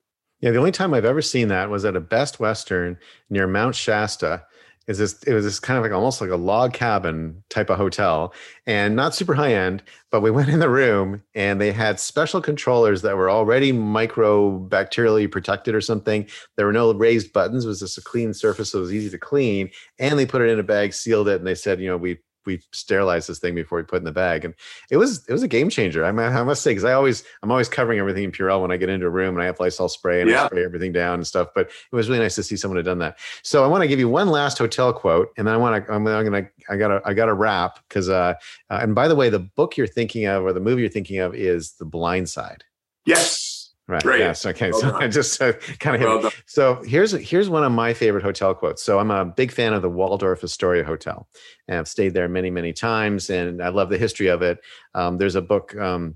Yeah, 0.41 0.51
the 0.51 0.57
only 0.57 0.71
time 0.71 0.93
I've 0.93 1.05
ever 1.05 1.21
seen 1.21 1.49
that 1.49 1.69
was 1.69 1.85
at 1.85 1.95
a 1.95 1.99
Best 1.99 2.39
Western 2.39 2.97
near 3.29 3.47
Mount 3.47 3.75
Shasta. 3.75 4.43
Is 4.91 4.97
this? 4.97 5.23
It 5.23 5.33
was 5.33 5.45
this 5.45 5.59
kind 5.59 5.77
of 5.77 5.83
like 5.83 5.93
almost 5.93 6.19
like 6.19 6.29
a 6.29 6.35
log 6.35 6.73
cabin 6.73 7.43
type 7.49 7.69
of 7.69 7.77
hotel, 7.77 8.33
and 8.67 8.95
not 8.95 9.15
super 9.15 9.33
high 9.33 9.53
end. 9.53 9.81
But 10.11 10.19
we 10.19 10.29
went 10.37 10.49
in 10.49 10.59
the 10.59 10.69
room, 10.69 11.23
and 11.33 11.61
they 11.61 11.71
had 11.71 11.99
special 11.99 12.41
controllers 12.41 13.01
that 13.01 13.15
were 13.15 13.29
already 13.29 13.71
microbacterially 13.71 15.31
protected 15.31 15.73
or 15.73 15.81
something. 15.81 16.27
There 16.57 16.65
were 16.65 16.73
no 16.73 16.93
raised 16.93 17.31
buttons. 17.31 17.63
It 17.63 17.69
was 17.69 17.79
just 17.79 17.97
a 17.97 18.01
clean 18.01 18.33
surface, 18.33 18.71
so 18.71 18.79
it 18.79 18.81
was 18.81 18.93
easy 18.93 19.09
to 19.09 19.17
clean. 19.17 19.71
And 19.97 20.19
they 20.19 20.25
put 20.25 20.41
it 20.41 20.49
in 20.49 20.59
a 20.59 20.63
bag, 20.63 20.93
sealed 20.93 21.29
it, 21.29 21.37
and 21.37 21.47
they 21.47 21.55
said, 21.55 21.79
you 21.79 21.87
know, 21.87 21.97
we 21.97 22.19
we 22.45 22.61
sterilized 22.71 23.29
this 23.29 23.39
thing 23.39 23.55
before 23.55 23.77
we 23.77 23.83
put 23.83 23.97
it 23.97 23.99
in 23.99 24.03
the 24.03 24.11
bag 24.11 24.45
and 24.45 24.53
it 24.89 24.97
was 24.97 25.25
it 25.27 25.33
was 25.33 25.43
a 25.43 25.47
game 25.47 25.69
changer. 25.69 26.03
I, 26.05 26.11
mean, 26.11 26.25
I 26.25 26.43
must 26.43 26.63
say 26.63 26.71
because 26.71 26.83
i 26.83 26.93
always 26.93 27.23
i'm 27.43 27.51
always 27.51 27.69
covering 27.69 27.99
everything 27.99 28.23
in 28.23 28.31
purell 28.31 28.61
when 28.61 28.71
i 28.71 28.77
get 28.77 28.89
into 28.89 29.05
a 29.05 29.09
room 29.09 29.35
and 29.35 29.41
i 29.41 29.45
have 29.45 29.59
lysol 29.59 29.89
spray 29.89 30.21
and 30.21 30.29
Yeah. 30.29 30.43
I 30.43 30.47
spray 30.47 30.63
everything 30.63 30.91
down 30.91 31.15
and 31.15 31.27
stuff 31.27 31.49
but 31.53 31.67
it 31.67 31.95
was 31.95 32.09
really 32.09 32.21
nice 32.21 32.35
to 32.35 32.43
see 32.43 32.55
someone 32.57 32.77
had 32.77 32.85
done 32.85 32.99
that. 32.99 33.17
So 33.43 33.63
i 33.63 33.67
want 33.67 33.81
to 33.81 33.87
give 33.87 33.99
you 33.99 34.09
one 34.09 34.29
last 34.29 34.57
hotel 34.57 34.93
quote 34.93 35.29
and 35.37 35.47
then 35.47 35.53
i 35.53 35.57
want 35.57 35.85
to 35.85 35.91
i'm, 35.91 36.07
I'm 36.07 36.23
gonna 36.23 36.47
i 36.69 36.75
gotta 36.75 37.01
i 37.05 37.13
gotta 37.13 37.33
wrap 37.33 37.79
because 37.87 38.09
uh, 38.09 38.33
uh 38.69 38.79
and 38.81 38.95
by 38.95 39.07
the 39.07 39.15
way 39.15 39.29
the 39.29 39.39
book 39.39 39.77
you're 39.77 39.87
thinking 39.87 40.25
of 40.25 40.43
or 40.43 40.53
the 40.53 40.59
movie 40.59 40.81
you're 40.81 40.89
thinking 40.91 41.19
of 41.19 41.35
is 41.35 41.73
the 41.73 41.85
blind 41.85 42.29
side. 42.29 42.63
Yes, 43.05 43.50
Right. 43.91 44.03
Great. 44.03 44.19
Yes. 44.19 44.45
Okay. 44.45 44.71
Well 44.71 44.79
so 44.79 44.91
done. 44.91 45.03
I 45.03 45.07
just 45.09 45.41
uh, 45.41 45.53
kind 45.79 46.01
of 46.01 46.21
well 46.21 46.31
So 46.45 46.81
here's 46.85 47.11
here's 47.11 47.49
one 47.49 47.63
of 47.63 47.71
my 47.71 47.93
favorite 47.93 48.23
hotel 48.23 48.53
quotes. 48.53 48.81
So 48.81 48.99
I'm 48.99 49.11
a 49.11 49.25
big 49.25 49.51
fan 49.51 49.73
of 49.73 49.81
the 49.81 49.89
Waldorf 49.89 50.43
Astoria 50.43 50.83
Hotel, 50.85 51.27
and 51.67 51.77
I've 51.77 51.87
stayed 51.87 52.13
there 52.13 52.29
many 52.29 52.49
many 52.49 52.71
times, 52.73 53.29
and 53.29 53.61
I 53.61 53.69
love 53.69 53.89
the 53.89 53.97
history 53.97 54.27
of 54.27 54.41
it. 54.41 54.59
Um, 54.95 55.17
there's 55.17 55.35
a 55.35 55.41
book. 55.41 55.75
Um, 55.75 56.15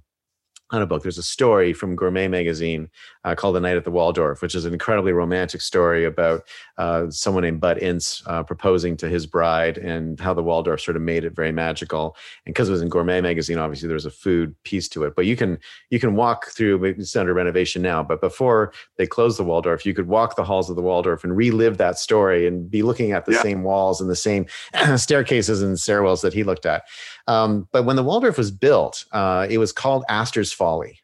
not 0.72 0.82
a 0.82 0.86
book. 0.88 1.04
There's 1.04 1.18
a 1.20 1.24
story 1.24 1.74
from 1.74 1.96
Gourmet 1.96 2.28
magazine 2.28 2.90
uh, 3.24 3.36
called 3.36 3.56
"The 3.56 3.60
Night 3.60 3.78
at 3.78 3.84
the 3.84 3.92
Waldorf," 3.92 4.42
which 4.42 4.56
is 4.56 4.66
an 4.66 4.74
incredibly 4.74 5.12
romantic 5.14 5.62
story 5.62 6.06
about 6.06 6.42
uh, 6.78 7.10
someone 7.10 7.44
named 7.44 7.62
Bud 7.62 7.78
Ince 7.78 8.24
uh, 8.26 8.42
proposing 8.44 8.98
to 8.98 9.08
his 9.08 9.28
bride 9.28 9.78
and 9.78 10.20
how 10.20 10.34
the 10.34 10.42
Waldorf 10.44 10.82
sort 10.82 10.98
of 10.98 11.04
made 11.04 11.24
it 11.24 11.36
very 11.36 11.52
magical. 11.52 12.16
And 12.46 12.54
because 12.56 12.68
it 12.70 12.72
was 12.72 12.82
in 12.82 12.90
Gourmet 12.90 13.22
magazine, 13.22 13.60
obviously 13.60 13.88
there 13.88 13.94
was 13.96 14.08
a 14.08 14.12
food 14.12 14.56
piece 14.64 14.90
to 14.90 15.04
it. 15.04 15.16
But 15.16 15.26
you 15.26 15.36
can 15.36 15.60
you 15.92 16.00
can 16.00 16.16
walk 16.16 16.48
through. 16.48 16.84
It's 16.84 17.16
under 17.16 17.34
renovation 17.34 17.82
now, 17.82 18.02
but 18.02 18.20
before 18.20 18.74
they 18.98 19.06
closed 19.06 19.38
the 19.38 19.44
Waldorf, 19.44 19.86
you 19.86 19.94
could 19.94 20.08
walk 20.08 20.36
the 20.36 20.44
halls 20.44 20.70
of 20.70 20.76
the 20.76 20.82
Waldorf 20.82 21.24
and 21.24 21.38
relive 21.38 21.78
that 21.78 22.00
story 22.00 22.48
and 22.48 22.70
be 22.70 22.82
looking 22.82 23.12
at 23.12 23.26
the 23.26 23.34
Yeah. 23.34 23.42
same 23.44 23.64
walls 23.64 24.02
and 24.02 24.10
the 24.10 24.16
same 24.16 24.46
staircases 24.96 25.62
and 25.62 25.78
stairwells 25.78 26.22
that 26.22 26.34
he 26.34 26.44
looked 26.44 26.66
at. 26.66 26.84
Um, 27.28 27.68
but 27.72 27.84
when 27.86 27.96
the 27.96 28.04
Waldorf 28.04 28.38
was 28.38 28.52
built, 28.52 29.06
uh, 29.12 29.48
it 29.50 29.58
was 29.58 29.72
called 29.72 30.04
Astor's 30.10 30.54
Folly. 30.54 31.00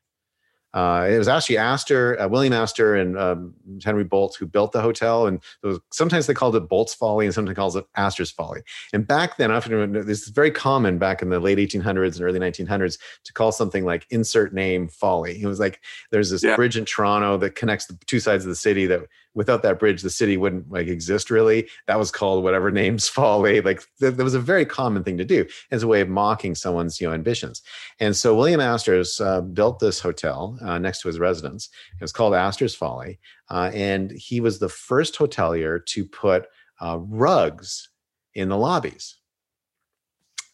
Uh, 0.73 1.05
it 1.11 1.17
was 1.17 1.27
actually 1.27 1.57
Astor, 1.57 2.17
uh, 2.17 2.29
William 2.29 2.53
Astor, 2.53 2.95
and 2.95 3.17
um, 3.19 3.53
Henry 3.83 4.05
Bolt 4.05 4.37
who 4.39 4.45
built 4.45 4.71
the 4.71 4.81
hotel. 4.81 5.27
And 5.27 5.41
was, 5.63 5.79
sometimes 5.91 6.27
they 6.27 6.33
called 6.33 6.55
it 6.55 6.69
Bolt's 6.69 6.93
Folly, 6.93 7.25
and 7.25 7.33
sometimes 7.35 7.57
called 7.57 7.75
it 7.75 7.85
Astor's 7.97 8.31
Folly. 8.31 8.61
And 8.93 9.05
back 9.05 9.35
then, 9.35 9.51
often 9.51 9.91
this 9.91 10.21
is 10.21 10.29
very 10.29 10.49
common 10.49 10.97
back 10.97 11.21
in 11.21 11.29
the 11.29 11.41
late 11.41 11.57
1800s 11.57 12.15
and 12.15 12.21
early 12.21 12.39
1900s 12.39 12.97
to 13.25 13.33
call 13.33 13.51
something 13.51 13.83
like 13.83 14.07
insert 14.11 14.53
name 14.53 14.87
Folly. 14.87 15.41
It 15.41 15.47
was 15.47 15.59
like 15.59 15.81
there's 16.09 16.29
this 16.29 16.41
Yeah. 16.41 16.55
bridge 16.55 16.77
in 16.77 16.85
Toronto 16.85 17.35
that 17.39 17.55
connects 17.55 17.87
the 17.87 17.97
two 18.05 18.21
sides 18.21 18.45
of 18.45 18.49
the 18.49 18.55
city 18.55 18.85
that 18.85 19.01
without 19.33 19.63
that 19.63 19.79
bridge 19.79 20.01
the 20.01 20.09
city 20.09 20.35
wouldn't 20.37 20.69
like 20.71 20.87
exist 20.87 21.29
really. 21.31 21.69
That 21.87 21.97
was 21.99 22.11
called 22.11 22.43
whatever 22.43 22.69
names 22.81 23.07
folly 23.07 23.61
like 23.61 23.81
th- 23.99 24.15
that 24.15 24.23
was 24.23 24.33
a 24.33 24.39
very 24.39 24.65
common 24.65 25.03
thing 25.03 25.17
to 25.17 25.25
do 25.25 25.45
as 25.71 25.83
a 25.83 25.87
way 25.87 26.01
of 26.01 26.09
mocking 26.09 26.55
someone's 26.55 26.99
you 26.99 27.07
know 27.07 27.13
ambitions. 27.13 27.61
And 27.99 28.15
so 28.15 28.35
william 28.35 28.59
astor's 28.59 29.21
uh, 29.21 29.41
built 29.41 29.79
this 29.79 29.99
hotel 29.99 30.57
uh, 30.61 30.77
next 30.79 31.01
to 31.01 31.07
his 31.07 31.19
residence. 31.19 31.69
It 31.99 32.01
was 32.03 32.11
called 32.11 32.33
astor's 32.33 32.75
folly 32.75 33.19
uh, 33.49 33.71
and 33.73 34.11
he 34.11 34.41
was 34.41 34.59
the 34.59 34.69
first 34.69 35.15
hotelier 35.17 35.85
to 35.87 36.05
put 36.05 36.47
uh, 36.81 36.97
rugs 36.99 37.89
in 38.33 38.49
the 38.49 38.57
lobbies 38.57 39.17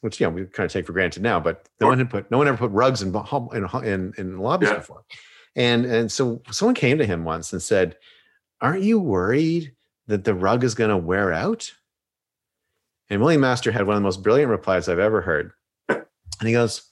which 0.02 0.20
you 0.20 0.28
know 0.28 0.32
we 0.32 0.46
kind 0.46 0.66
of 0.66 0.72
take 0.72 0.86
for 0.86 0.94
granted 0.94 1.24
now 1.24 1.40
but 1.40 1.68
no 1.82 1.88
one 1.88 1.98
had 1.98 2.10
put 2.10 2.30
no 2.30 2.38
one 2.38 2.48
ever 2.48 2.58
put 2.58 2.72
rugs 2.72 3.02
in 3.02 3.16
in 3.54 3.66
in, 3.84 4.14
in 4.18 4.38
lobbies 4.38 4.70
Yeah. 4.70 4.76
before. 4.76 5.04
And 5.56 5.86
and 5.86 6.12
so 6.12 6.42
someone 6.52 6.76
came 6.76 7.00
to 7.00 7.06
him 7.06 7.24
once 7.24 7.52
and 7.52 7.62
said 7.62 7.96
aren't 8.62 8.84
you 8.84 9.00
worried 9.00 9.74
that 10.08 10.24
the 10.24 10.34
rug 10.36 10.64
is 10.64 10.76
going 10.76 10.90
to 10.90 10.98
wear 10.98 11.32
out? 11.34 11.72
And 13.10 13.22
William 13.22 13.44
Astor 13.44 13.72
had 13.72 13.88
one 13.88 13.96
of 13.96 14.02
the 14.02 14.06
most 14.06 14.24
brilliant 14.24 14.52
replies 14.52 14.90
I've 14.90 15.00
ever 15.00 15.22
heard. 15.22 15.52
And 15.90 16.48
he 16.48 16.52
goes, 16.52 16.84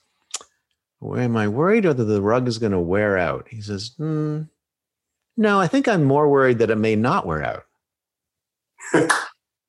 well, 1.00 1.20
Am 1.20 1.38
I 1.38 1.48
worried 1.48 1.86
whether 1.86 2.06
the 2.06 2.22
rug 2.22 2.48
is 2.48 2.58
going 2.58 2.72
to 2.72 2.80
wear 2.80 3.18
out? 3.18 3.48
He 3.50 3.62
says, 3.62 3.92
hmm, 3.98 4.44
No, 5.38 5.60
I 5.60 5.68
think 5.68 5.88
I'm 5.88 6.04
more 6.04 6.30
worried 6.30 6.60
that 6.60 6.72
it 6.72 6.78
may 6.78 6.96
not 6.96 7.26
wear 7.26 7.44
out. 7.44 7.64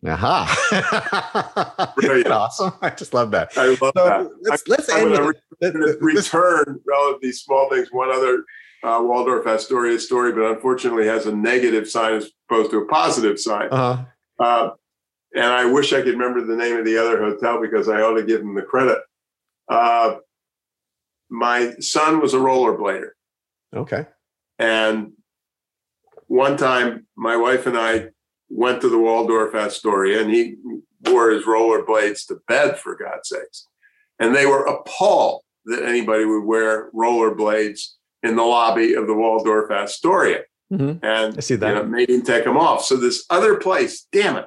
Aha. 0.06 1.92
Brilliant. 1.96 2.28
awesome. 2.28 2.72
I 2.80 2.90
just 2.90 3.12
love 3.12 3.32
that. 3.32 3.50
I 3.56 3.76
love 3.80 3.92
that. 3.94 4.30
Let's, 4.42 4.68
let's 4.68 4.88
I'm 4.88 5.12
end 5.12 5.26
with 5.60 5.74
re- 5.74 6.14
return 6.14 6.80
relative 6.86 7.22
to 7.22 7.32
small 7.32 7.68
things. 7.70 7.88
One 7.90 8.10
other 8.10 8.44
uh, 8.86 9.00
Waldorf 9.02 9.46
Astoria 9.46 9.98
story, 9.98 10.32
but 10.32 10.44
unfortunately 10.44 11.06
has 11.06 11.26
a 11.26 11.34
negative 11.34 11.88
sign 11.88 12.14
as 12.14 12.30
opposed 12.48 12.70
to 12.70 12.78
a 12.78 12.86
positive 12.86 13.38
sign. 13.38 13.68
uh, 13.72 14.04
Uh, 14.38 14.70
and 15.34 15.46
I 15.46 15.64
wish 15.64 15.92
I 15.92 16.02
could 16.02 16.14
remember 16.14 16.40
the 16.42 16.56
name 16.56 16.76
of 16.76 16.84
the 16.84 16.96
other 16.96 17.18
hotel 17.18 17.60
because 17.60 17.88
I 17.88 18.00
ought 18.00 18.14
to 18.14 18.22
give 18.22 18.40
them 18.40 18.54
the 18.54 18.62
credit. 18.62 18.98
Uh, 19.68 20.16
my 21.28 21.72
son 21.80 22.20
was 22.20 22.32
a 22.32 22.38
rollerblader. 22.38 23.10
Okay. 23.74 24.06
And 24.58 25.12
one 26.28 26.56
time, 26.56 27.06
my 27.16 27.36
wife 27.36 27.66
and 27.66 27.76
I 27.76 28.08
went 28.48 28.80
to 28.82 28.88
the 28.88 28.98
Waldorf 28.98 29.54
Astoria, 29.54 30.22
and 30.22 30.30
he 30.30 30.56
wore 31.04 31.30
his 31.30 31.44
rollerblades 31.44 32.26
to 32.28 32.40
bed, 32.46 32.78
for 32.78 32.96
God's 32.96 33.28
sakes. 33.28 33.66
And 34.20 34.34
they 34.34 34.46
were 34.46 34.64
appalled 34.64 35.42
that 35.66 35.82
anybody 35.82 36.24
would 36.24 36.44
wear 36.44 36.90
rollerblades 36.92 37.95
in 38.26 38.36
the 38.36 38.42
lobby 38.42 38.94
of 38.94 39.06
the 39.06 39.14
Waldorf 39.14 39.70
Astoria. 39.70 40.40
Mm-hmm. 40.72 41.04
And 41.04 41.36
I 41.36 41.40
see 41.40 41.56
that. 41.56 41.68
You 41.68 41.74
know, 41.74 41.84
made 41.84 42.10
him 42.10 42.22
take 42.22 42.44
them 42.44 42.56
off. 42.56 42.84
So 42.84 42.96
this 42.96 43.24
other 43.30 43.56
place, 43.56 44.06
damn 44.10 44.36
it, 44.36 44.46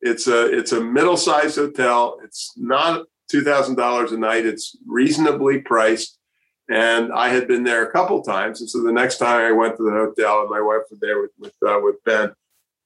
it's 0.00 0.26
a 0.26 0.46
it's 0.58 0.72
a 0.72 0.80
middle 0.80 1.16
sized 1.16 1.56
hotel. 1.56 2.18
It's 2.24 2.52
not 2.56 3.04
two 3.30 3.42
thousand 3.42 3.76
dollars 3.76 4.12
a 4.12 4.18
night. 4.18 4.46
It's 4.46 4.76
reasonably 4.86 5.60
priced, 5.60 6.18
and 6.70 7.12
I 7.12 7.28
had 7.28 7.46
been 7.46 7.64
there 7.64 7.84
a 7.84 7.92
couple 7.92 8.22
times. 8.22 8.60
And 8.60 8.70
so 8.70 8.82
the 8.82 8.92
next 8.92 9.18
time 9.18 9.40
I 9.42 9.52
went 9.52 9.76
to 9.76 9.82
the 9.82 9.90
hotel, 9.90 10.40
and 10.40 10.50
my 10.50 10.60
wife 10.60 10.82
was 10.90 11.00
there 11.00 11.20
with 11.20 11.32
with, 11.38 11.54
uh, 11.66 11.80
with 11.82 11.96
Ben. 12.04 12.32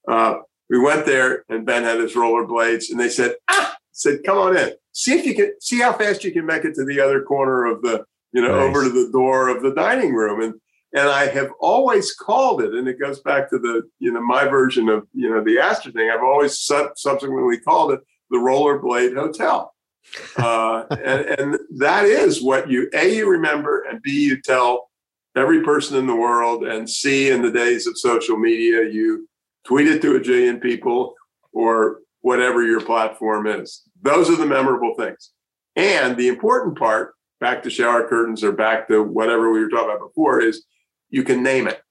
Uh, 0.08 0.38
we 0.68 0.80
went 0.80 1.06
there, 1.06 1.44
and 1.48 1.66
Ben 1.66 1.84
had 1.84 2.00
his 2.00 2.14
rollerblades, 2.14 2.90
and 2.90 2.98
they 2.98 3.10
said, 3.10 3.36
"Ah," 3.48 3.76
said, 3.92 4.24
"Come 4.24 4.38
on 4.38 4.56
in. 4.56 4.72
See 4.92 5.14
if 5.18 5.24
you 5.24 5.34
can 5.34 5.52
see 5.60 5.80
how 5.80 5.92
fast 5.92 6.24
you 6.24 6.32
can 6.32 6.46
make 6.46 6.64
it 6.64 6.74
to 6.74 6.84
the 6.84 7.00
other 7.00 7.22
corner 7.22 7.64
of 7.64 7.80
the, 7.82 8.04
you 8.32 8.42
know, 8.42 8.56
Nice. 8.58 8.68
over 8.68 8.84
to 8.84 8.90
the 8.90 9.10
door 9.12 9.48
of 9.48 9.62
the 9.62 9.74
dining 9.74 10.14
room." 10.14 10.40
And 10.40 10.54
and 10.94 11.08
I 11.08 11.26
have 11.28 11.50
always 11.60 12.14
called 12.14 12.62
it, 12.62 12.74
and 12.74 12.86
it 12.86 13.00
goes 13.00 13.20
back 13.20 13.48
to 13.50 13.58
the, 13.58 13.82
you 13.98 14.12
know, 14.12 14.20
my 14.20 14.44
version 14.44 14.90
of, 14.90 15.06
you 15.14 15.30
know, 15.30 15.42
the 15.42 15.58
Astor 15.58 15.90
thing. 15.90 16.10
I've 16.10 16.22
always 16.22 16.60
sub- 16.60 16.98
subsequently 16.98 17.58
called 17.58 17.92
it 17.92 18.00
the 18.30 18.36
Rollerblade 18.36 19.14
Hotel. 19.14 19.74
Uh, 20.36 20.84
and, 20.90 21.26
and 21.38 21.58
that 21.78 22.04
is 22.04 22.42
what 22.42 22.70
you, 22.70 22.90
A, 22.92 23.16
you 23.16 23.30
remember, 23.30 23.84
and 23.88 24.02
B, 24.02 24.26
you 24.26 24.42
tell 24.42 24.90
every 25.34 25.62
person 25.62 25.96
in 25.96 26.06
the 26.06 26.14
world, 26.14 26.64
and 26.64 26.88
C, 26.88 27.30
in 27.30 27.40
the 27.40 27.50
days 27.50 27.86
of 27.86 27.96
social 27.96 28.36
media, 28.36 28.86
you 28.86 29.26
tweet 29.64 29.88
it 29.88 30.02
to 30.02 30.16
a 30.16 30.20
jillion 30.20 30.60
people 30.60 31.14
or 31.54 32.00
whatever 32.20 32.62
your 32.62 32.82
platform 32.82 33.46
is. 33.46 33.82
Those 34.02 34.28
are 34.28 34.36
the 34.36 34.44
memorable 34.44 34.94
things. 34.98 35.30
And 35.74 36.18
the 36.18 36.28
important 36.28 36.76
part, 36.76 37.14
back 37.42 37.62
to 37.64 37.70
shower 37.70 38.08
curtains 38.08 38.42
or 38.42 38.52
back 38.52 38.88
to 38.88 39.02
whatever 39.02 39.50
we 39.52 39.60
were 39.60 39.68
talking 39.68 39.90
about 39.90 40.08
before, 40.08 40.40
is 40.40 40.64
you 41.10 41.24
can 41.24 41.42
name 41.42 41.66
it. 41.66 41.82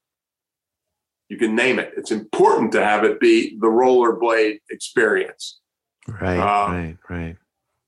You 1.28 1.36
can 1.36 1.54
name 1.54 1.78
it. 1.78 1.92
It's 1.96 2.10
important 2.10 2.72
to 2.72 2.84
have 2.84 3.04
it 3.04 3.20
be 3.20 3.56
the 3.60 3.68
rollerblade 3.68 4.58
experience. 4.70 5.60
Right. 6.08 6.38
Um, 6.38 6.74
right. 6.74 6.96
Right. 7.08 7.36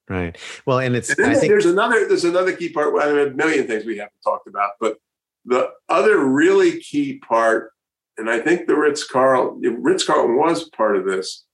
Right. 0.07 0.39
Well, 0.67 0.81
and 0.81 0.95
it's. 0.95 1.11
And 1.19 1.27
I 1.27 1.35
think. 1.35 1.51
there's 1.51 1.65
another 1.65 2.07
there's 2.07 2.25
another 2.25 2.55
key 2.55 2.69
part. 2.69 2.93
Well, 2.93 3.09
I 3.09 3.13
mean, 3.13 3.33
a 3.33 3.35
million 3.35 3.67
things 3.67 3.87
we 3.87 3.97
haven't 3.97 4.13
talked 4.23 4.47
about, 4.47 4.73
but 4.79 4.99
the 5.47 5.71
other 5.89 6.19
really 6.19 6.79
key 6.81 7.19
part, 7.19 7.73
and 8.19 8.29
I 8.29 8.39
think 8.39 8.67
the 8.67 8.77
Ritz 8.77 9.03
Carlton 9.05 9.83
Ritz 9.83 10.05
Carlton 10.05 10.37
was 10.37 10.69
part 10.71 10.97
of 10.97 11.07
this, 11.07 11.47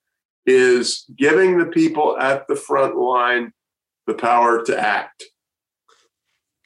is 0.47 1.05
giving 1.17 1.59
the 1.59 1.67
people 1.67 2.19
at 2.19 2.49
the 2.49 2.57
front 2.57 2.97
line 2.97 3.53
the 4.09 4.15
power 4.15 4.65
to 4.65 4.79
act. 4.79 5.25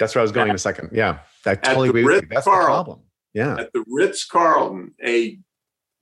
That's 0.04 0.14
where 0.14 0.20
I 0.20 0.24
was 0.24 0.32
going 0.32 0.50
in 0.50 0.54
a 0.54 0.58
second. 0.58 0.90
Yeah. 0.92 1.20
I 1.46 1.54
totally 1.54 1.88
agree 1.88 2.04
with 2.04 2.22
you. 2.24 2.28
That's 2.30 2.44
the 2.44 2.50
problem. 2.50 3.00
Yeah. 3.32 3.56
At 3.58 3.72
the 3.72 3.84
Ritz 3.88 4.26
Carlton, 4.26 4.92
a 5.02 5.38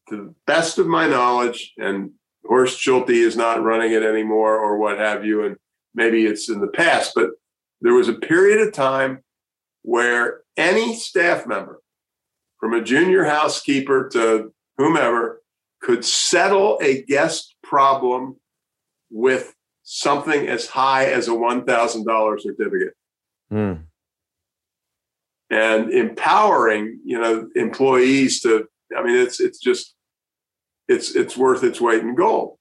to 0.08 0.16
the 0.16 0.34
best 0.44 0.78
of 0.78 0.88
my 0.88 1.06
knowledge, 1.06 1.72
and 1.78 2.10
Horst 2.44 2.80
Schulze 2.80 3.10
is 3.10 3.36
not 3.36 3.62
running 3.62 3.92
it 3.92 4.02
anymore, 4.02 4.58
or 4.58 4.76
what 4.76 4.98
have 4.98 5.24
you, 5.24 5.44
and 5.44 5.56
maybe 5.94 6.26
it's 6.26 6.50
in 6.50 6.60
the 6.60 6.66
past, 6.66 7.12
but 7.14 7.30
there 7.80 7.94
was 7.94 8.08
a 8.08 8.14
period 8.14 8.66
of 8.66 8.74
time 8.74 9.22
where 9.82 10.40
any 10.56 10.96
staff 10.96 11.46
member, 11.46 11.80
from 12.58 12.74
a 12.74 12.82
junior 12.82 13.24
housekeeper 13.24 14.08
to 14.14 14.52
whomever, 14.78 15.42
could 15.80 16.04
settle 16.04 16.76
a 16.82 17.02
guest 17.04 17.54
problem 17.62 18.34
with 19.12 19.54
something 19.84 20.48
as 20.48 20.66
high 20.66 21.04
as 21.04 21.28
a 21.28 21.32
$1,000 21.32 22.40
certificate 22.40 22.94
Hmm. 23.52 23.74
And 25.52 25.90
empowering 25.92 26.98
you 27.04 27.20
know 27.20 27.48
employees 27.54 28.40
to 28.40 28.66
i 28.96 29.02
mean 29.02 29.16
it's 29.16 29.38
it's 29.38 29.60
just 29.60 29.94
it's 30.88 31.14
it's 31.14 31.36
worth 31.36 31.62
its 31.62 31.80
weight 31.80 32.00
in 32.00 32.14
gold 32.14 32.58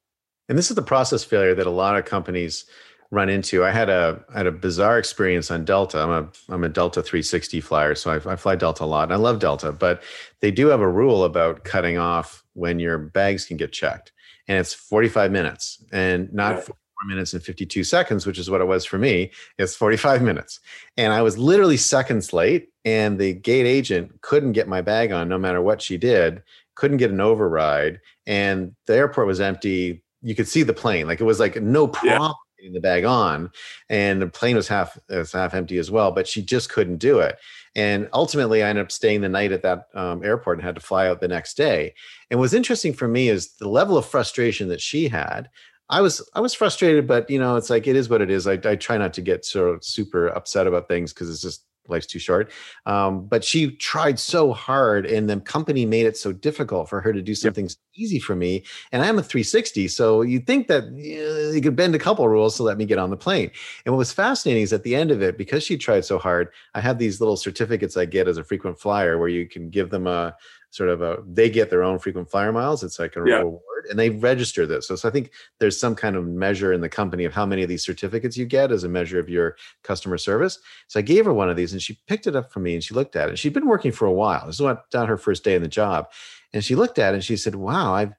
And 0.50 0.58
this 0.58 0.70
is 0.70 0.76
the 0.76 0.82
process 0.84 1.24
failure 1.24 1.56
that 1.56 1.66
a 1.66 1.72
lot 1.72 1.98
of 1.98 2.06
companies 2.06 2.66
run 3.12 3.30
into. 3.30 3.64
I 3.64 3.72
had 3.72 3.90
a 3.90 4.24
I 4.34 4.38
had 4.38 4.48
a 4.48 4.52
bizarre 4.52 4.98
experience 4.98 5.52
on 5.52 5.66
Delta. 5.66 6.00
I'm 6.00 6.10
a 6.10 6.54
I'm 6.54 6.64
a 6.64 6.70
Delta 6.70 7.02
360 7.02 7.62
flyer, 7.62 7.94
so 7.96 8.12
I, 8.12 8.34
I 8.34 8.36
fly 8.36 8.56
Delta 8.56 8.84
a 8.84 8.86
lot, 8.86 9.04
and 9.04 9.14
I 9.14 9.18
love 9.18 9.40
Delta. 9.40 9.72
But 9.72 10.02
they 10.40 10.52
do 10.52 10.68
have 10.68 10.82
a 10.82 10.90
rule 10.90 11.24
about 11.24 11.64
cutting 11.64 11.98
off 11.98 12.44
when 12.54 12.80
your 12.80 12.98
bags 12.98 13.46
can 13.46 13.58
get 13.58 13.72
checked, 13.72 14.12
and 14.48 14.58
it's 14.58 14.74
45 14.74 15.32
minutes, 15.32 15.84
and 15.92 16.32
not. 16.34 16.56
44 16.56 16.76
minutes 17.08 17.34
and 17.34 17.42
52 17.42 17.84
seconds, 17.84 18.28
which 18.28 18.38
is 18.38 18.48
what 18.48 18.62
it 18.62 18.68
was 18.68 18.86
for 18.86 19.00
me. 19.00 19.32
It's 19.58 19.76
45 19.76 20.22
minutes, 20.22 20.60
and 20.98 21.12
I 21.12 21.24
was 21.24 21.36
literally 21.36 21.78
seconds 21.78 22.32
late, 22.32 22.70
and 22.86 23.20
the 23.20 23.34
gate 23.34 23.66
agent 23.66 24.22
couldn't 24.22 24.54
get 24.54 24.68
my 24.68 24.82
bag 24.82 25.12
on, 25.12 25.30
no 25.30 25.38
matter 25.38 25.62
what 25.62 25.82
she 25.82 25.98
did. 25.98 26.42
Couldn't 26.76 26.98
get 26.98 27.12
an 27.12 27.22
override, 27.22 28.00
and 28.26 28.74
the 28.88 28.96
airport 28.96 29.28
was 29.28 29.42
empty. 29.42 30.04
You 30.22 30.36
could 30.36 30.48
see 30.48 30.64
the 30.64 30.74
plane, 30.74 31.08
like 31.08 31.20
it 31.22 31.26
was 31.26 31.40
like 31.40 31.62
no 31.62 31.84
Yeah. 32.04 32.18
problem 32.18 32.36
getting 32.58 32.74
the 32.74 32.80
bag 32.80 33.04
on, 33.06 33.52
and 33.90 34.22
the 34.22 34.28
plane 34.28 34.56
was 34.56 34.68
half 34.68 34.98
was 35.10 35.32
half 35.34 35.54
empty 35.54 35.78
as 35.78 35.92
well. 35.92 36.12
But 36.12 36.28
she 36.28 36.42
just 36.42 36.70
couldn't 36.72 36.98
do 36.98 37.20
it, 37.20 37.38
and 37.76 38.08
ultimately 38.14 38.64
I 38.64 38.70
ended 38.70 38.86
up 38.86 38.92
staying 38.92 39.22
the 39.22 39.30
night 39.30 39.52
at 39.52 39.64
that 39.64 39.88
um, 39.94 40.24
airport 40.24 40.58
and 40.58 40.66
had 40.66 40.76
to 40.76 40.82
fly 40.82 41.08
out 41.08 41.20
the 41.22 41.28
next 41.28 41.56
day. 41.58 41.94
And 42.30 42.40
what's 42.40 42.54
interesting 42.54 42.94
for 42.94 43.08
me 43.08 43.30
is 43.30 43.54
the 43.58 43.70
level 43.70 43.98
of 43.98 44.06
frustration 44.06 44.70
that 44.70 44.82
she 44.82 45.08
had. 45.10 45.50
I 45.90 46.00
was 46.02 46.28
I 46.34 46.40
was 46.40 46.54
frustrated, 46.54 47.06
but 47.06 47.30
you 47.30 47.38
know, 47.38 47.58
it's 47.58 47.70
like 47.70 47.86
it 47.86 47.96
is 47.98 48.10
what 48.10 48.22
it 48.22 48.32
is. 48.32 48.48
I, 48.48 48.54
I 48.64 48.76
try 48.78 48.98
not 48.98 49.14
to 49.16 49.22
get 49.22 49.46
of 49.56 49.84
super 49.84 50.28
upset 50.28 50.66
about 50.68 50.88
things 50.88 51.14
because 51.14 51.30
it's 51.30 51.42
just 51.42 51.66
life's 51.88 52.08
too 52.08 52.20
short. 52.20 52.52
Um, 52.86 53.26
but 53.26 53.44
she 53.44 53.72
tried 53.72 54.20
so 54.20 54.54
hard, 54.54 55.06
and 55.06 55.30
the 55.30 55.40
company 55.40 55.86
made 55.86 56.06
it 56.06 56.18
so 56.18 56.32
difficult 56.32 56.90
for 56.90 57.02
her 57.02 57.14
to 57.14 57.22
do 57.22 57.36
something 57.36 57.70
so 57.70 57.78
easy 57.96 58.20
for 58.20 58.36
me. 58.36 58.64
And 58.92 59.04
I'm 59.04 59.20
a 59.20 59.24
360, 59.24 59.88
so 59.90 60.22
you'd 60.22 60.48
think 60.48 60.68
that 60.68 60.84
uh, 60.84 61.52
you 61.54 61.62
could 61.62 61.76
bend 61.76 61.96
a 61.96 62.00
couple 62.00 62.28
rules 62.28 62.56
to 62.58 62.64
let 62.64 62.78
me 62.78 62.86
get 62.86 62.98
on 62.98 63.10
the 63.10 63.18
plane. 63.18 63.52
And 63.86 63.94
what 63.94 64.00
was 64.00 64.14
fascinating 64.14 64.64
is 64.64 64.74
at 64.74 64.84
the 64.84 64.96
end 64.96 65.12
of 65.12 65.22
it, 65.22 65.38
because 65.38 65.64
she 65.64 65.78
tried 65.78 66.06
so 66.06 66.18
hard, 66.18 66.50
I 66.74 66.82
have 66.82 66.98
these 66.98 67.20
little 67.20 67.38
certificates 67.38 67.98
I 67.98 68.06
get 68.06 68.28
as 68.28 68.38
a 68.38 68.44
frequent 68.44 68.80
flyer 68.80 69.18
where 69.18 69.30
you 69.30 69.48
can 69.48 69.70
give 69.70 69.90
them 69.90 70.08
a 70.08 70.36
sort 70.72 70.90
of 70.90 71.02
a 71.02 71.20
they 71.28 71.50
get 71.50 71.70
their 71.70 71.84
own 71.84 72.00
frequent 72.00 72.30
flyer 72.32 72.52
miles. 72.52 72.84
It's 72.84 72.98
like 72.98 73.16
a 73.16 73.20
Yeah. 73.20 73.38
reward, 73.40 73.86
and 73.90 74.00
they 74.00 74.10
register 74.10 74.66
this. 74.66 74.88
So, 74.88 74.96
so 74.96 75.08
I 75.08 75.12
think 75.12 75.32
there's 75.60 75.80
some 75.80 75.96
kind 75.96 76.16
of 76.16 76.26
measure 76.26 76.74
in 76.74 76.82
the 76.82 76.90
company 76.90 77.26
of 77.26 77.34
how 77.34 77.46
many 77.46 77.62
of 77.62 77.70
these 77.70 77.84
certificates 77.86 78.38
you 78.38 78.46
get 78.46 78.72
as 78.72 78.84
a 78.84 78.90
measure 78.90 79.20
of 79.20 79.30
your 79.30 79.56
customer 79.84 80.18
service. 80.18 80.60
So 80.88 81.00
I 81.00 81.04
gave 81.04 81.26
her 81.26 81.34
one 81.34 81.50
of 81.50 81.58
these, 81.58 81.74
and 81.74 81.82
she 81.82 82.00
picked 82.08 82.26
it 82.26 82.36
up 82.36 82.52
for 82.52 82.60
me, 82.62 82.74
and 82.74 82.84
she 82.84 82.94
looked 82.94 83.16
at 83.16 83.30
it. 83.30 83.38
She'd 83.38 83.54
been 83.54 83.68
working 83.68 83.92
for 83.92 84.06
a 84.06 84.12
while. 84.14 84.48
This 84.48 84.60
was 84.60 84.78
not 84.94 85.08
her 85.10 85.18
first 85.18 85.44
day 85.44 85.56
in 85.56 85.62
the 85.62 85.68
job, 85.68 86.10
and 86.54 86.64
she 86.64 86.76
looked 86.76 86.98
at 87.00 87.14
it 87.14 87.18
and 87.18 87.24
she 87.24 87.38
said, 87.38 87.56
"Wow, 87.56 87.94
I've 87.94 88.14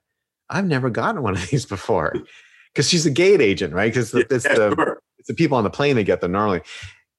I've 0.49 0.65
never 0.65 0.89
gotten 0.89 1.21
one 1.23 1.33
of 1.35 1.41
these 1.49 1.65
before." 1.65 2.13
Because 2.71 2.89
she's 2.89 3.05
a 3.05 3.11
gate 3.11 3.41
agent, 3.41 3.73
right? 3.73 3.91
Because 3.91 4.13
Yeah, 4.13 4.23
it's 4.29 4.43
the 4.43 4.73
sure. 4.75 4.99
it's 5.19 5.27
the 5.27 5.33
people 5.33 5.57
on 5.57 5.63
the 5.63 5.69
plane 5.69 5.95
that 5.95 6.03
get 6.03 6.21
them 6.21 6.31
normally. 6.33 6.61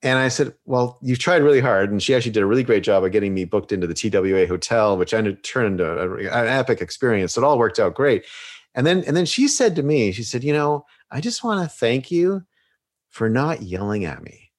And 0.05 0.19
I 0.19 0.29
said, 0.29 0.55
Well, 0.67 0.99
you've 1.03 1.19
tried 1.19 1.43
really 1.43 1.61
hard. 1.61 1.91
And 1.91 2.01
she 2.03 2.15
actually 2.15 2.31
did 2.33 2.43
a 2.43 2.47
really 2.47 2.63
great 2.63 2.85
job 2.85 3.03
of 3.05 3.11
getting 3.11 3.35
me 3.35 3.45
booked 3.45 3.73
into 3.73 3.87
the 3.87 3.95
TWA 3.95 4.47
hotel, 4.47 4.97
which 4.97 5.13
ended 5.15 5.43
turned 5.43 5.81
into 5.81 6.15
an 6.15 6.47
epic 6.47 6.81
experience. 6.81 7.37
It 7.37 7.43
all 7.45 7.59
worked 7.59 7.81
out 7.81 7.95
great. 7.95 8.25
And 8.75 8.87
then 8.87 9.03
and 9.07 9.17
then 9.17 9.25
she 9.27 9.49
said 9.49 9.75
to 9.77 9.83
me, 9.83 10.13
she 10.13 10.23
said, 10.23 10.45
you 10.45 10.53
know, 10.53 10.85
I 11.11 11.21
just 11.21 11.43
want 11.43 11.69
to 11.69 11.75
thank 11.77 12.11
you 12.11 12.43
for 13.09 13.29
not 13.29 13.63
yelling 13.63 14.05
at 14.05 14.23
me. 14.23 14.51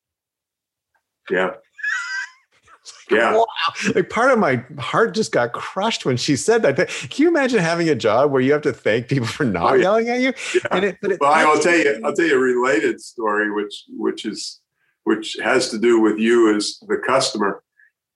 yeah 1.29 1.51
yeah 3.11 3.33
Wow. 3.33 3.45
Like 3.93 4.09
part 4.09 4.31
of 4.31 4.39
my 4.39 4.63
heart 4.79 5.13
just 5.13 5.31
got 5.31 5.51
crushed 5.53 6.05
when 6.05 6.17
she 6.17 6.35
said 6.35 6.61
that. 6.63 6.75
Can 6.87 7.23
you 7.23 7.27
imagine 7.27 7.59
having 7.59 7.89
a 7.89 7.95
job 7.95 8.31
where 8.31 8.41
you 8.41 8.53
have 8.53 8.61
to 8.63 8.73
thank 8.73 9.09
people 9.09 9.27
for 9.27 9.43
not 9.45 9.73
Oh, 9.73 9.75
yeah. 9.75 9.81
yelling 9.81 10.09
at 10.09 10.19
you? 10.21 10.33
yeah. 10.55 10.61
And 10.71 10.85
it, 10.85 10.97
but 11.01 11.11
it, 11.11 11.21
well 11.21 11.31
i 11.33 11.45
will 11.45 11.59
tell 11.59 11.77
you 11.77 12.01
i'll 12.03 12.13
tell 12.13 12.25
you 12.25 12.35
a 12.35 12.39
related 12.39 12.99
story 13.01 13.51
which 13.51 13.83
which 13.89 14.25
is 14.25 14.59
which 15.05 15.37
has 15.41 15.69
to 15.69 15.77
do 15.79 16.01
with 16.01 16.17
you 16.19 16.53
as 16.55 16.77
the 16.87 16.97
customer 16.97 17.63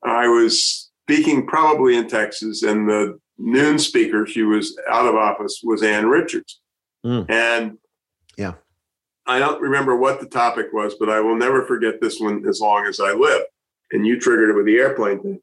i 0.04 0.28
was 0.28 0.90
speaking 1.06 1.48
probably 1.48 1.96
in 1.96 2.08
texas 2.08 2.64
and 2.64 2.90
the 2.90 3.18
noon 3.38 3.80
speaker 3.80 4.26
she 4.28 4.44
was 4.44 4.78
out 4.90 5.06
of 5.08 5.16
office 5.16 5.62
was 5.64 5.82
ann 5.84 6.08
richards 6.08 6.60
Mm. 7.06 7.30
and 7.32 7.78
Yeah. 8.38 8.56
i 9.26 9.40
don't 9.40 9.62
remember 9.62 9.96
what 9.96 10.20
the 10.20 10.26
topic 10.28 10.68
was 10.74 10.96
but 11.00 11.10
i 11.10 11.22
will 11.22 11.38
never 11.38 11.66
forget 11.66 12.02
this 12.02 12.20
one 12.20 12.46
as 12.46 12.60
long 12.60 12.86
as 12.88 13.00
i 13.00 13.14
live 13.14 13.44
and 13.94 14.06
you 14.06 14.20
triggered 14.20 14.50
it 14.50 14.56
with 14.58 14.66
the 14.66 14.76
airplane 14.78 15.22
thing 15.22 15.40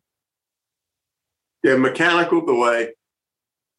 have 1.64 1.78
mechanical 1.80 2.44
delay 2.44 2.92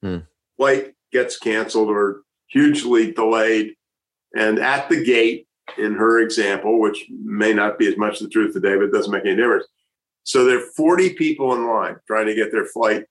Hmm. 0.01 0.17
flight 0.57 0.93
gets 1.11 1.37
canceled 1.39 1.89
or 1.89 2.21
hugely 2.47 3.11
delayed 3.11 3.75
and 4.35 4.59
at 4.59 4.89
the 4.89 5.03
gate 5.03 5.46
in 5.77 5.93
her 5.93 6.19
example, 6.19 6.79
which 6.79 7.05
may 7.09 7.53
not 7.53 7.77
be 7.77 7.87
as 7.87 7.97
much 7.97 8.19
the 8.19 8.29
truth 8.29 8.53
today, 8.53 8.75
but 8.75 8.85
it 8.85 8.91
doesn't 8.91 9.11
make 9.11 9.25
any 9.25 9.35
difference. 9.35 9.65
So 10.23 10.45
there 10.45 10.57
are 10.57 10.71
40 10.75 11.13
people 11.13 11.53
in 11.53 11.67
line 11.67 11.97
trying 12.07 12.25
to 12.27 12.35
get 12.35 12.51
their 12.51 12.65
flight 12.65 13.05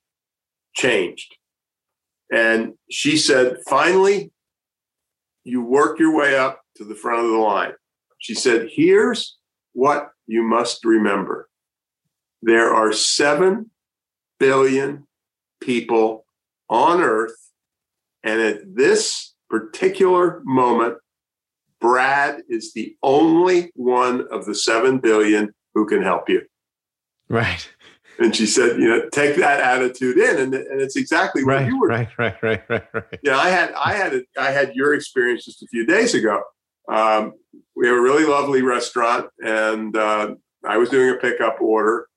changed. 0.75 1.35
And 2.31 2.73
she 2.91 3.17
said, 3.17 3.57
finally, 3.67 4.31
you 5.43 5.63
work 5.63 5.97
your 5.97 6.15
way 6.15 6.37
up 6.37 6.61
to 6.75 6.83
the 6.83 6.95
front 6.95 7.25
of 7.25 7.31
the 7.31 7.37
line. 7.37 7.71
She 8.19 8.35
said, 8.35 8.69
here's 8.71 9.37
what 9.73 10.09
you 10.27 10.43
must 10.43 10.83
remember 10.83 11.49
there 12.43 12.73
are 12.73 12.93
7 12.93 13.71
billion 14.39 15.07
people 15.59 16.25
on 16.69 17.01
earth. 17.01 17.35
And 18.23 18.41
at 18.41 18.75
this 18.75 19.33
particular 19.49 20.41
moment, 20.45 20.97
Brad 21.79 22.41
is 22.49 22.73
the 22.73 22.95
only 23.03 23.71
one 23.75 24.27
of 24.31 24.45
the 24.45 24.55
7 24.55 24.99
billion 24.99 25.53
who 25.73 25.85
can 25.85 26.01
help 26.01 26.29
you. 26.29 26.41
Right. 27.29 27.69
And 28.19 28.35
she 28.35 28.47
said, 28.47 28.79
you 28.79 28.87
know, 28.87 29.09
take 29.09 29.35
that 29.37 29.59
attitude 29.59 30.17
in. 30.17 30.37
And, 30.39 30.53
and 30.53 30.81
it's 30.81 30.95
exactly 30.95 31.43
what 31.43 31.57
right, 31.57 31.67
you 31.67 31.79
were. 31.79 31.87
Right, 31.87 32.09
right, 32.17 32.41
right, 32.41 32.63
right, 32.67 32.83
right. 32.93 33.19
Yeah, 33.21 33.37
I 33.37 33.49
had, 33.49 33.73
I 33.73 33.93
had, 33.93 34.15
a, 34.15 34.21
I 34.39 34.51
had 34.51 34.75
your 34.75 34.95
experience 34.95 35.45
just 35.45 35.61
a 35.61 35.67
few 35.67 35.85
days 35.85 36.15
ago. 36.15 36.41
Um, 36.91 37.33
we 37.75 37.87
have 37.87 37.97
a 37.97 38.01
really 38.01 38.25
lovely 38.25 38.63
restaurant 38.63 39.27
and 39.39 39.95
uh, 39.95 40.33
I 40.65 40.77
was 40.77 40.89
doing 40.89 41.11
a 41.11 41.19
pickup 41.19 41.61
order 41.61 42.07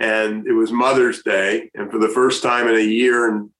and 0.00 0.46
it 0.46 0.52
was 0.52 0.72
Mother's 0.72 1.22
Day. 1.22 1.70
And 1.74 1.90
for 1.90 1.98
the 1.98 2.08
first 2.08 2.42
time 2.42 2.66
in 2.66 2.74
a 2.74 2.80
year 2.80 3.30
and 3.30 3.50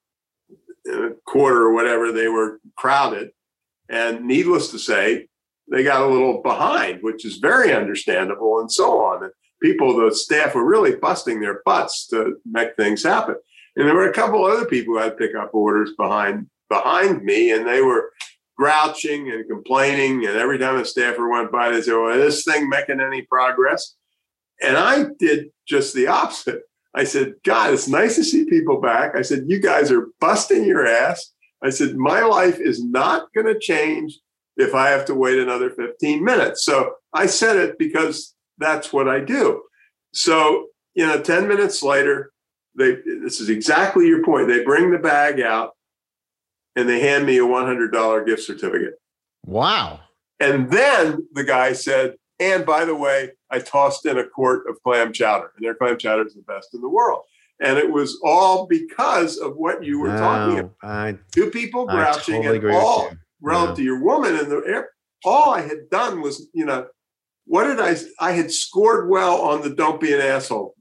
a 0.88 1.10
quarter 1.26 1.62
or 1.62 1.74
whatever, 1.74 2.10
they 2.10 2.28
were 2.28 2.58
crowded. 2.76 3.30
And 3.90 4.24
needless 4.24 4.70
to 4.70 4.78
say, 4.78 5.26
they 5.70 5.82
got 5.82 6.02
a 6.02 6.06
little 6.06 6.42
behind, 6.42 7.02
which 7.02 7.24
is 7.24 7.36
very 7.36 7.72
understandable 7.72 8.60
and 8.60 8.70
so 8.70 9.00
on. 9.00 9.24
And 9.24 9.32
people, 9.62 9.96
the 9.96 10.14
staff 10.14 10.54
were 10.54 10.64
really 10.64 10.96
busting 10.96 11.40
their 11.40 11.60
butts 11.64 12.06
to 12.08 12.36
make 12.44 12.76
things 12.76 13.02
happen. 13.02 13.36
And 13.76 13.86
there 13.86 13.94
were 13.94 14.08
a 14.08 14.14
couple 14.14 14.44
other 14.44 14.64
people 14.64 14.94
who 14.94 15.00
had 15.00 15.18
pickup 15.18 15.54
orders 15.54 15.92
behind 15.96 16.46
behind 16.68 17.24
me, 17.24 17.50
and 17.50 17.66
they 17.66 17.82
were 17.82 18.12
grouching 18.56 19.30
and 19.30 19.48
complaining. 19.48 20.26
And 20.26 20.36
every 20.36 20.58
time 20.58 20.76
a 20.76 20.84
staffer 20.84 21.28
went 21.28 21.52
by, 21.52 21.70
they 21.70 21.82
said, 21.82 21.94
Well, 21.94 22.18
is 22.18 22.44
this 22.44 22.44
thing 22.44 22.68
making 22.68 23.00
any 23.00 23.22
progress? 23.22 23.96
And 24.62 24.76
I 24.76 25.06
did 25.18 25.50
just 25.66 25.94
the 25.94 26.06
opposite. 26.06 26.62
I 26.94 27.04
said, 27.04 27.34
God, 27.44 27.72
it's 27.72 27.88
nice 27.88 28.16
to 28.16 28.24
see 28.24 28.44
people 28.44 28.80
back. 28.80 29.14
I 29.14 29.22
said, 29.22 29.44
You 29.46 29.60
guys 29.60 29.90
are 29.90 30.08
busting 30.20 30.64
your 30.64 30.86
ass. 30.86 31.32
I 31.62 31.70
said, 31.70 31.96
My 31.96 32.22
life 32.22 32.58
is 32.60 32.84
not 32.84 33.32
going 33.34 33.46
to 33.46 33.58
change 33.58 34.18
if 34.56 34.74
I 34.74 34.90
have 34.90 35.04
to 35.06 35.14
wait 35.14 35.38
another 35.38 35.70
15 35.70 36.24
minutes. 36.24 36.64
So 36.64 36.94
I 37.12 37.26
said 37.26 37.56
it 37.56 37.78
because 37.78 38.34
that's 38.58 38.92
what 38.92 39.08
I 39.08 39.20
do. 39.20 39.62
So, 40.12 40.66
you 40.94 41.06
know, 41.06 41.20
10 41.20 41.48
minutes 41.48 41.82
later, 41.82 42.32
they 42.76 42.96
this 43.22 43.40
is 43.40 43.48
exactly 43.48 44.06
your 44.06 44.24
point. 44.24 44.48
They 44.48 44.62
bring 44.62 44.90
the 44.90 44.98
bag 44.98 45.40
out 45.40 45.72
and 46.76 46.88
they 46.88 47.00
hand 47.00 47.26
me 47.26 47.38
a 47.38 47.42
$100 47.42 48.26
gift 48.26 48.42
certificate. 48.42 48.94
Wow. 49.44 50.00
And 50.38 50.70
then 50.70 51.26
the 51.32 51.44
guy 51.44 51.72
said, 51.72 52.14
and 52.38 52.64
by 52.64 52.84
the 52.84 52.94
way, 52.94 53.32
I 53.50 53.58
tossed 53.58 54.06
in 54.06 54.18
a 54.18 54.24
quart 54.24 54.68
of 54.68 54.82
clam 54.82 55.12
chowder, 55.12 55.52
and 55.56 55.64
their 55.64 55.74
clam 55.74 55.98
chowder 55.98 56.26
is 56.26 56.34
the 56.34 56.42
best 56.42 56.74
in 56.74 56.80
the 56.80 56.88
world. 56.88 57.22
And 57.60 57.78
it 57.78 57.90
was 57.90 58.18
all 58.24 58.66
because 58.66 59.36
of 59.36 59.56
what 59.56 59.84
you 59.84 60.00
were 60.00 60.08
talking 60.16 60.58
about. 60.60 60.74
I, 60.82 61.18
Two 61.30 61.50
people 61.50 61.86
grouching 61.86 62.42
totally 62.42 62.56
and 62.56 62.76
all 62.76 63.12
relative 63.42 63.76
to 63.76 63.82
your 63.82 64.02
woman 64.02 64.36
and 64.36 64.50
the 64.50 64.62
air. 64.66 64.90
All 65.24 65.52
I 65.52 65.60
had 65.60 65.90
done 65.90 66.22
was, 66.22 66.48
you 66.54 66.64
know, 66.64 66.86
what 67.44 67.64
did 67.64 67.78
I? 67.80 67.96
I 68.18 68.32
had 68.32 68.50
scored 68.50 69.10
well 69.10 69.42
on 69.42 69.62
the 69.62 69.70
don't 69.70 70.00
be 70.00 70.12
an 70.14 70.20
asshole. 70.20 70.74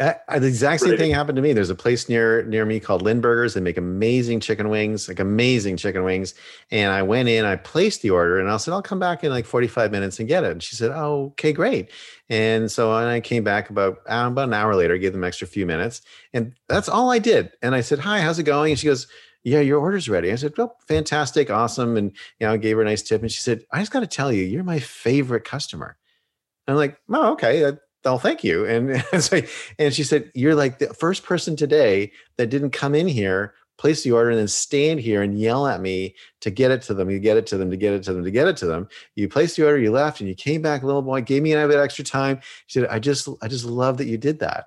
I, 0.00 0.16
I- 0.28 0.38
the 0.38 0.46
exact 0.46 0.80
same 0.80 0.90
Right. 0.90 0.98
thing 0.98 1.10
happened 1.12 1.36
to 1.36 1.42
me. 1.42 1.52
There's 1.52 1.70
a 1.70 1.74
place 1.74 2.08
near 2.08 2.42
near 2.44 2.64
me 2.64 2.80
called 2.80 3.02
Lindbergers. 3.02 3.54
They 3.54 3.60
make 3.60 3.76
amazing 3.76 4.40
chicken 4.40 4.68
wings, 4.68 5.08
like 5.08 5.20
amazing 5.20 5.76
chicken 5.76 6.04
wings. 6.04 6.34
And 6.70 6.92
I 6.92 7.02
went 7.02 7.28
in, 7.28 7.44
I 7.44 7.56
placed 7.56 8.02
the 8.02 8.10
order, 8.10 8.38
and 8.38 8.50
I 8.50 8.56
said, 8.56 8.72
I'll 8.72 8.82
come 8.82 8.98
back 8.98 9.24
in 9.24 9.30
like 9.30 9.44
45 9.46 9.90
minutes 9.90 10.18
and 10.18 10.28
get 10.28 10.44
it. 10.44 10.52
And 10.52 10.62
she 10.62 10.76
said, 10.76 10.90
Oh, 10.92 11.26
okay, 11.32 11.52
great. 11.52 11.90
And 12.28 12.70
so 12.70 12.94
and 12.96 13.08
I 13.08 13.20
came 13.20 13.44
back 13.44 13.70
about 13.70 13.98
uh, 14.08 14.28
about 14.30 14.48
an 14.48 14.54
hour 14.54 14.74
later, 14.74 14.96
gave 14.98 15.12
them 15.12 15.24
extra 15.24 15.46
few 15.46 15.66
minutes, 15.66 16.02
and 16.32 16.54
that's 16.68 16.88
all 16.88 17.10
I 17.10 17.18
did. 17.18 17.52
And 17.62 17.74
I 17.74 17.80
said, 17.80 17.98
Hi, 18.00 18.20
how's 18.20 18.38
it 18.38 18.44
going? 18.44 18.72
And 18.72 18.78
she 18.78 18.86
goes, 18.86 19.06
Yeah, 19.44 19.60
your 19.60 19.80
order's 19.80 20.08
ready. 20.08 20.32
I 20.32 20.36
said, 20.36 20.52
Well, 20.56 20.76
fantastic, 20.88 21.50
awesome. 21.50 21.96
And 21.96 22.12
you 22.38 22.46
know, 22.46 22.52
I 22.52 22.56
gave 22.56 22.76
her 22.76 22.82
a 22.82 22.84
nice 22.86 23.02
tip. 23.02 23.20
And 23.22 23.30
she 23.30 23.40
said, 23.40 23.64
I 23.72 23.80
just 23.80 23.92
got 23.92 24.00
to 24.00 24.06
tell 24.06 24.32
you, 24.32 24.44
you're 24.44 24.64
my 24.64 24.78
favorite 24.78 25.44
customer. 25.44 25.96
I'm 26.68 26.76
like, 26.76 26.98
oh, 27.10 27.32
okay. 27.32 27.72
Oh, 28.04 28.18
thank 28.18 28.42
you. 28.42 28.64
And 28.64 29.04
so, 29.22 29.40
and 29.78 29.92
she 29.92 30.04
said, 30.04 30.30
You're 30.34 30.54
like 30.54 30.78
the 30.78 30.94
first 30.94 31.24
person 31.24 31.56
today 31.56 32.12
that 32.36 32.48
didn't 32.48 32.70
come 32.70 32.94
in 32.94 33.08
here, 33.08 33.54
place 33.78 34.02
the 34.02 34.12
order, 34.12 34.30
and 34.30 34.38
then 34.38 34.48
stand 34.48 35.00
here 35.00 35.22
and 35.22 35.38
yell 35.38 35.66
at 35.66 35.80
me 35.80 36.14
to 36.40 36.50
get 36.50 36.70
it 36.70 36.82
to 36.82 36.94
them, 36.94 37.10
you 37.10 37.18
get 37.18 37.36
it 37.36 37.46
to 37.48 37.56
them, 37.56 37.70
to 37.70 37.76
get 37.76 37.92
it 37.92 38.02
to 38.04 38.12
them, 38.12 38.24
to 38.24 38.30
get 38.30 38.48
it 38.48 38.56
to 38.58 38.66
them. 38.66 38.88
You 39.14 39.28
placed 39.28 39.56
the 39.56 39.66
order, 39.66 39.78
you 39.78 39.90
left, 39.90 40.20
and 40.20 40.28
you 40.28 40.34
came 40.34 40.62
back, 40.62 40.82
little 40.82 41.02
boy, 41.02 41.20
gave 41.22 41.42
me 41.42 41.52
a 41.52 41.68
bit 41.68 41.78
extra 41.78 42.04
time. 42.04 42.40
She 42.66 42.80
said, 42.80 42.88
I 42.88 42.98
just, 42.98 43.28
I 43.42 43.48
just 43.48 43.64
love 43.64 43.98
that 43.98 44.06
you 44.06 44.18
did 44.18 44.38
that. 44.40 44.66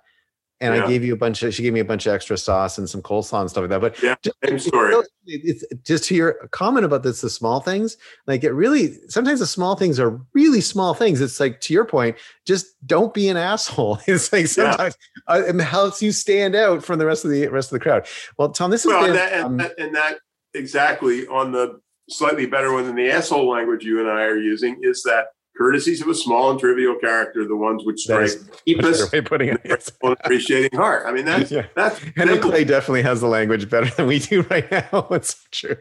And 0.64 0.74
Yeah. 0.76 0.86
I 0.86 0.88
gave 0.88 1.04
you 1.04 1.12
a 1.14 1.18
bunch 1.18 1.44
of, 1.44 1.54
she 1.54 1.62
gave 1.62 1.74
me 1.74 1.82
a 1.82 1.86
bunch 1.86 2.06
of 2.06 2.14
extra 2.14 2.38
sauce 2.38 2.78
and 2.78 2.90
some 2.90 3.02
coleslaw 3.02 3.42
and 3.42 3.50
stuff 3.50 3.64
like 3.64 3.70
that. 3.72 3.82
But 3.82 4.02
Yeah, 4.02 4.16
just, 4.24 4.38
same 4.46 4.56
it's 4.56 4.66
story. 4.66 4.94
so- 4.94 5.04
it's 5.26 5.64
just 5.84 6.06
to 6.06 6.16
your 6.16 6.34
comment 6.52 6.86
about 6.86 7.04
this, 7.04 7.20
the 7.22 7.30
small 7.30 7.60
things, 7.60 7.98
like 8.28 8.44
it 8.46 8.52
really, 8.52 8.98
sometimes 9.10 9.40
the 9.42 9.46
small 9.48 9.76
things 9.76 10.00
are 10.00 10.20
really 10.34 10.62
small 10.62 10.94
things. 10.94 11.20
It's 11.20 11.40
like, 11.40 11.60
to 11.62 11.74
your 11.74 11.84
point, 11.86 12.16
just 12.46 12.68
don't 12.88 13.14
be 13.14 13.28
an 13.30 13.36
asshole. 13.38 14.00
It's 14.08 14.32
like 14.32 14.48
sometimes 14.48 14.96
uh, 15.28 15.42
it 15.46 15.60
helps 15.62 16.02
you 16.02 16.12
stand 16.14 16.56
out 16.56 16.84
from 16.84 16.98
the 17.00 17.06
rest 17.06 17.26
of 17.26 17.32
the 17.32 17.48
rest 17.50 17.72
of 17.74 17.80
the 17.80 17.84
crowd. 17.84 18.08
Well, 18.38 18.50
Tom, 18.52 18.72
this 18.72 18.86
is, 18.86 18.88
Well, 18.88 19.02
been, 19.02 19.10
and 19.12 19.18
that, 19.20 19.34
and, 19.34 19.44
um, 19.46 19.58
that, 19.58 19.72
and 19.78 19.96
that 19.96 20.20
exactly 20.54 21.28
on 21.28 21.52
the 21.52 21.80
slightly 22.10 22.46
better 22.46 22.72
one 22.74 22.86
than 22.86 22.96
the 22.96 23.10
asshole 23.10 23.50
language 23.50 23.84
you 23.84 24.00
and 24.00 24.10
I 24.10 24.24
are 24.24 24.38
using 24.38 24.78
is 24.82 25.04
that 25.04 25.28
courtesies 25.58 26.02
of 26.02 26.08
a 26.08 26.16
small 26.16 26.52
and 26.52 26.60
trivial 26.60 26.96
character, 26.96 27.46
the 27.48 27.56
ones 27.56 27.84
which 27.86 28.02
strike 28.02 28.30
deepest 28.66 29.00
better 29.00 29.10
way 29.12 29.18
of 29.20 29.26
putting 29.26 29.50
it. 29.50 29.90
Appreciating 30.04 30.78
heart. 30.78 31.04
I 31.06 31.12
mean, 31.12 31.26
that's 31.26 31.52
Yeah. 31.52 31.66
that's 31.76 32.00
Henry 32.00 32.36
biblical. 32.36 32.52
Clay 32.52 32.64
definitely 32.64 33.02
has 33.04 33.22
the 33.22 33.28
language 33.28 33.70
better 33.70 33.90
than 33.96 34.08
we 34.08 34.20
do 34.20 34.42
right 34.44 34.70
now. 34.72 35.08
It's 35.12 35.46
true. 35.52 35.76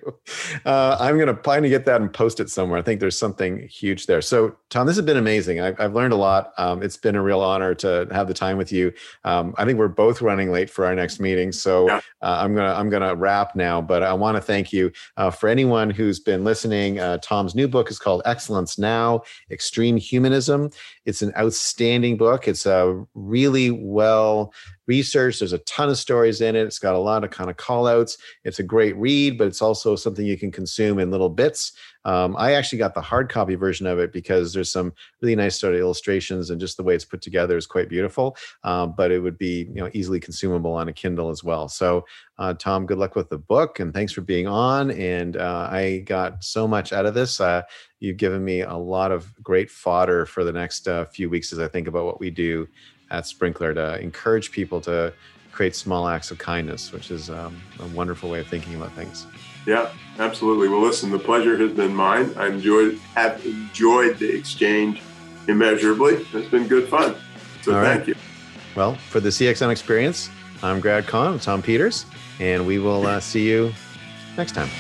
Uh, 0.67 0.97
I'm 1.01 1.17
going 1.17 1.27
to 1.29 1.35
plan 1.35 1.63
to 1.63 1.69
get 1.69 1.85
that 1.87 2.01
and 2.01 2.13
post 2.13 2.39
it 2.41 2.51
somewhere. 2.51 2.79
I 2.79 2.83
think 2.83 3.01
there's 3.01 3.19
something 3.19 3.67
huge 3.69 4.07
there. 4.07 4.21
So, 4.21 4.57
Tom, 4.71 4.87
this 4.87 4.97
has 4.97 5.05
been 5.05 5.17
amazing. 5.17 5.61
I've, 5.61 5.81
I've 5.81 5.95
learned 5.95 6.13
a 6.13 6.17
lot. 6.17 6.53
Um, 6.59 6.83
it's 6.83 6.97
been 6.97 7.17
a 7.17 7.23
real 7.23 7.41
honor 7.41 7.75
to 7.77 8.07
have 8.13 8.29
the 8.29 8.35
time 8.35 8.57
with 8.59 8.73
you. 8.73 8.93
Um, 9.25 9.55
I 9.59 9.65
think 9.65 9.79
we're 9.79 9.89
both 9.89 10.21
running 10.23 10.53
late 10.53 10.69
for 10.71 10.85
our 10.85 10.95
next 10.95 11.19
meeting, 11.19 11.51
so 11.53 11.87
Yeah. 11.89 12.01
uh, 12.21 12.37
I'm 12.41 12.55
gonna 12.55 12.75
I'm 12.75 12.91
gonna 12.91 13.15
wrap 13.15 13.57
now. 13.57 13.81
But 13.81 14.03
I 14.03 14.13
want 14.13 14.37
to 14.37 14.41
thank 14.43 14.73
you 14.73 14.93
uh, 15.17 15.31
for 15.31 15.49
anyone 15.49 15.91
who's 15.91 16.21
been 16.21 16.45
listening. 16.45 16.99
Uh, 17.01 17.19
Tom's 17.23 17.55
new 17.55 17.67
book 17.69 17.91
is 17.91 17.99
called 17.99 18.23
Excellence 18.25 18.79
Now: 18.79 19.23
Extreme 19.63 19.97
Humanism. 19.99 20.71
It's 21.05 21.23
an 21.23 21.33
outstanding 21.37 22.17
book. 22.17 22.47
It's 22.47 22.67
a 22.67 23.05
really 23.15 23.71
well 23.71 24.53
researched. 24.87 25.41
There's 25.41 25.53
a 25.53 25.59
ton 25.59 25.89
of 25.89 25.99
stories 25.99 26.41
in 26.41 26.57
it. 26.57 26.67
It's 26.67 26.79
got 26.79 26.95
a 26.95 26.99
lot 26.99 27.25
of 27.25 27.31
kind 27.31 27.51
of 27.51 27.57
call 27.57 27.87
outs. 27.87 28.19
It's 28.45 28.59
a 28.59 28.65
great 28.65 28.97
read, 28.97 29.39
but 29.39 29.47
it's 29.47 29.63
also 29.63 29.97
something 29.97 30.27
you 30.27 30.39
can 30.39 30.51
consume 30.51 30.99
in 30.99 31.11
little 31.11 31.29
bits. 31.29 31.73
Um, 32.05 32.35
I 32.37 32.55
actually 32.55 32.79
got 32.79 32.95
the 32.95 33.01
hard 33.01 33.29
copy 33.29 33.55
version 33.55 33.87
of 33.87 33.99
it 33.99 34.13
because 34.13 34.53
there's 34.53 34.73
some 34.73 34.93
really 35.21 35.37
nice 35.37 35.59
sort 35.59 35.75
of 35.75 35.81
illustrations 35.81 36.51
and 36.51 36.61
just 36.61 36.77
the 36.77 36.83
way 36.83 36.95
it's 36.95 37.05
put 37.05 37.23
together 37.23 37.57
is 37.57 37.67
quite 37.67 37.89
beautiful. 37.89 38.37
Um, 38.65 38.95
but 38.97 39.13
it 39.13 39.21
would 39.21 39.39
be 39.39 39.69
you 39.73 39.81
know 39.81 39.91
easily 39.93 40.19
consumable 40.19 40.75
on 40.75 40.89
a 40.89 40.93
Kindle 40.93 41.31
as 41.31 41.45
well. 41.45 41.69
So 41.69 42.05
uh, 42.39 42.55
Tom, 42.55 42.87
good 42.87 42.99
luck 42.99 43.15
with 43.15 43.29
the 43.29 43.39
book 43.39 43.79
and 43.79 43.95
thanks 43.95 44.13
for 44.13 44.23
being 44.23 44.49
on. 44.49 44.91
And 44.91 45.37
uh, 45.37 45.69
I 45.71 46.03
got 46.05 46.43
so 46.43 46.67
much 46.67 46.93
out 46.93 47.07
of 47.07 47.15
this. 47.15 47.41
Uh, 47.41 47.63
you've 48.01 48.17
given 48.17 48.45
me 48.45 48.63
a 48.63 48.75
lot 48.75 49.13
of 49.13 49.33
great 49.43 49.71
fodder 49.71 50.27
for 50.27 50.43
the 50.43 50.53
next 50.53 50.89
uh, 50.93 51.05
few 51.07 51.29
weeks 51.31 51.53
as 51.53 51.59
I 51.59 51.69
think 51.69 51.89
about 51.89 52.05
what 52.05 52.21
we 52.21 52.31
do 52.31 52.69
at 53.11 53.25
Sprinklr 53.25 53.75
to 53.75 54.01
encourage 54.01 54.53
people 54.53 54.81
to 54.83 55.13
create 55.53 55.77
small 55.77 56.09
acts 56.09 56.31
of 56.31 56.39
kindness, 56.39 56.93
which 56.93 57.11
is 57.11 57.31
um, 57.31 57.61
a 57.79 57.87
wonderful 57.89 58.31
way 58.31 58.41
of 58.41 58.47
thinking 58.47 58.75
about 58.75 58.93
things. 58.93 59.27
Yeah, 59.67 59.91
absolutely. 60.19 60.69
Well, 60.69 60.81
listen, 60.81 61.11
the 61.11 61.19
pleasure 61.19 61.57
has 61.57 61.73
been 61.73 61.95
mine. 61.95 62.33
I 62.37 62.49
enjoyed 62.49 62.99
have 63.15 63.45
enjoyed 63.45 64.19
the 64.19 64.35
exchange 64.35 65.03
immeasurably. 65.47 66.27
It's 66.33 66.49
been 66.49 66.67
good 66.67 66.89
fun. 66.89 67.15
So 67.63 67.77
All 67.77 67.83
thank 67.83 68.01
right. 68.01 68.09
you. 68.09 68.15
Well, 68.75 68.95
for 68.95 69.21
the 69.21 69.29
CXM 69.29 69.71
experience, 69.71 70.31
I'm 70.63 70.81
Grad 70.81 71.07
Conn, 71.07 71.39
Tom 71.39 71.63
Peters, 71.63 72.07
and 72.41 72.67
we 72.67 72.79
will 72.79 73.07
uh, 73.07 73.21
see 73.21 73.49
you 73.49 73.73
next 74.37 74.53
time. 74.53 74.71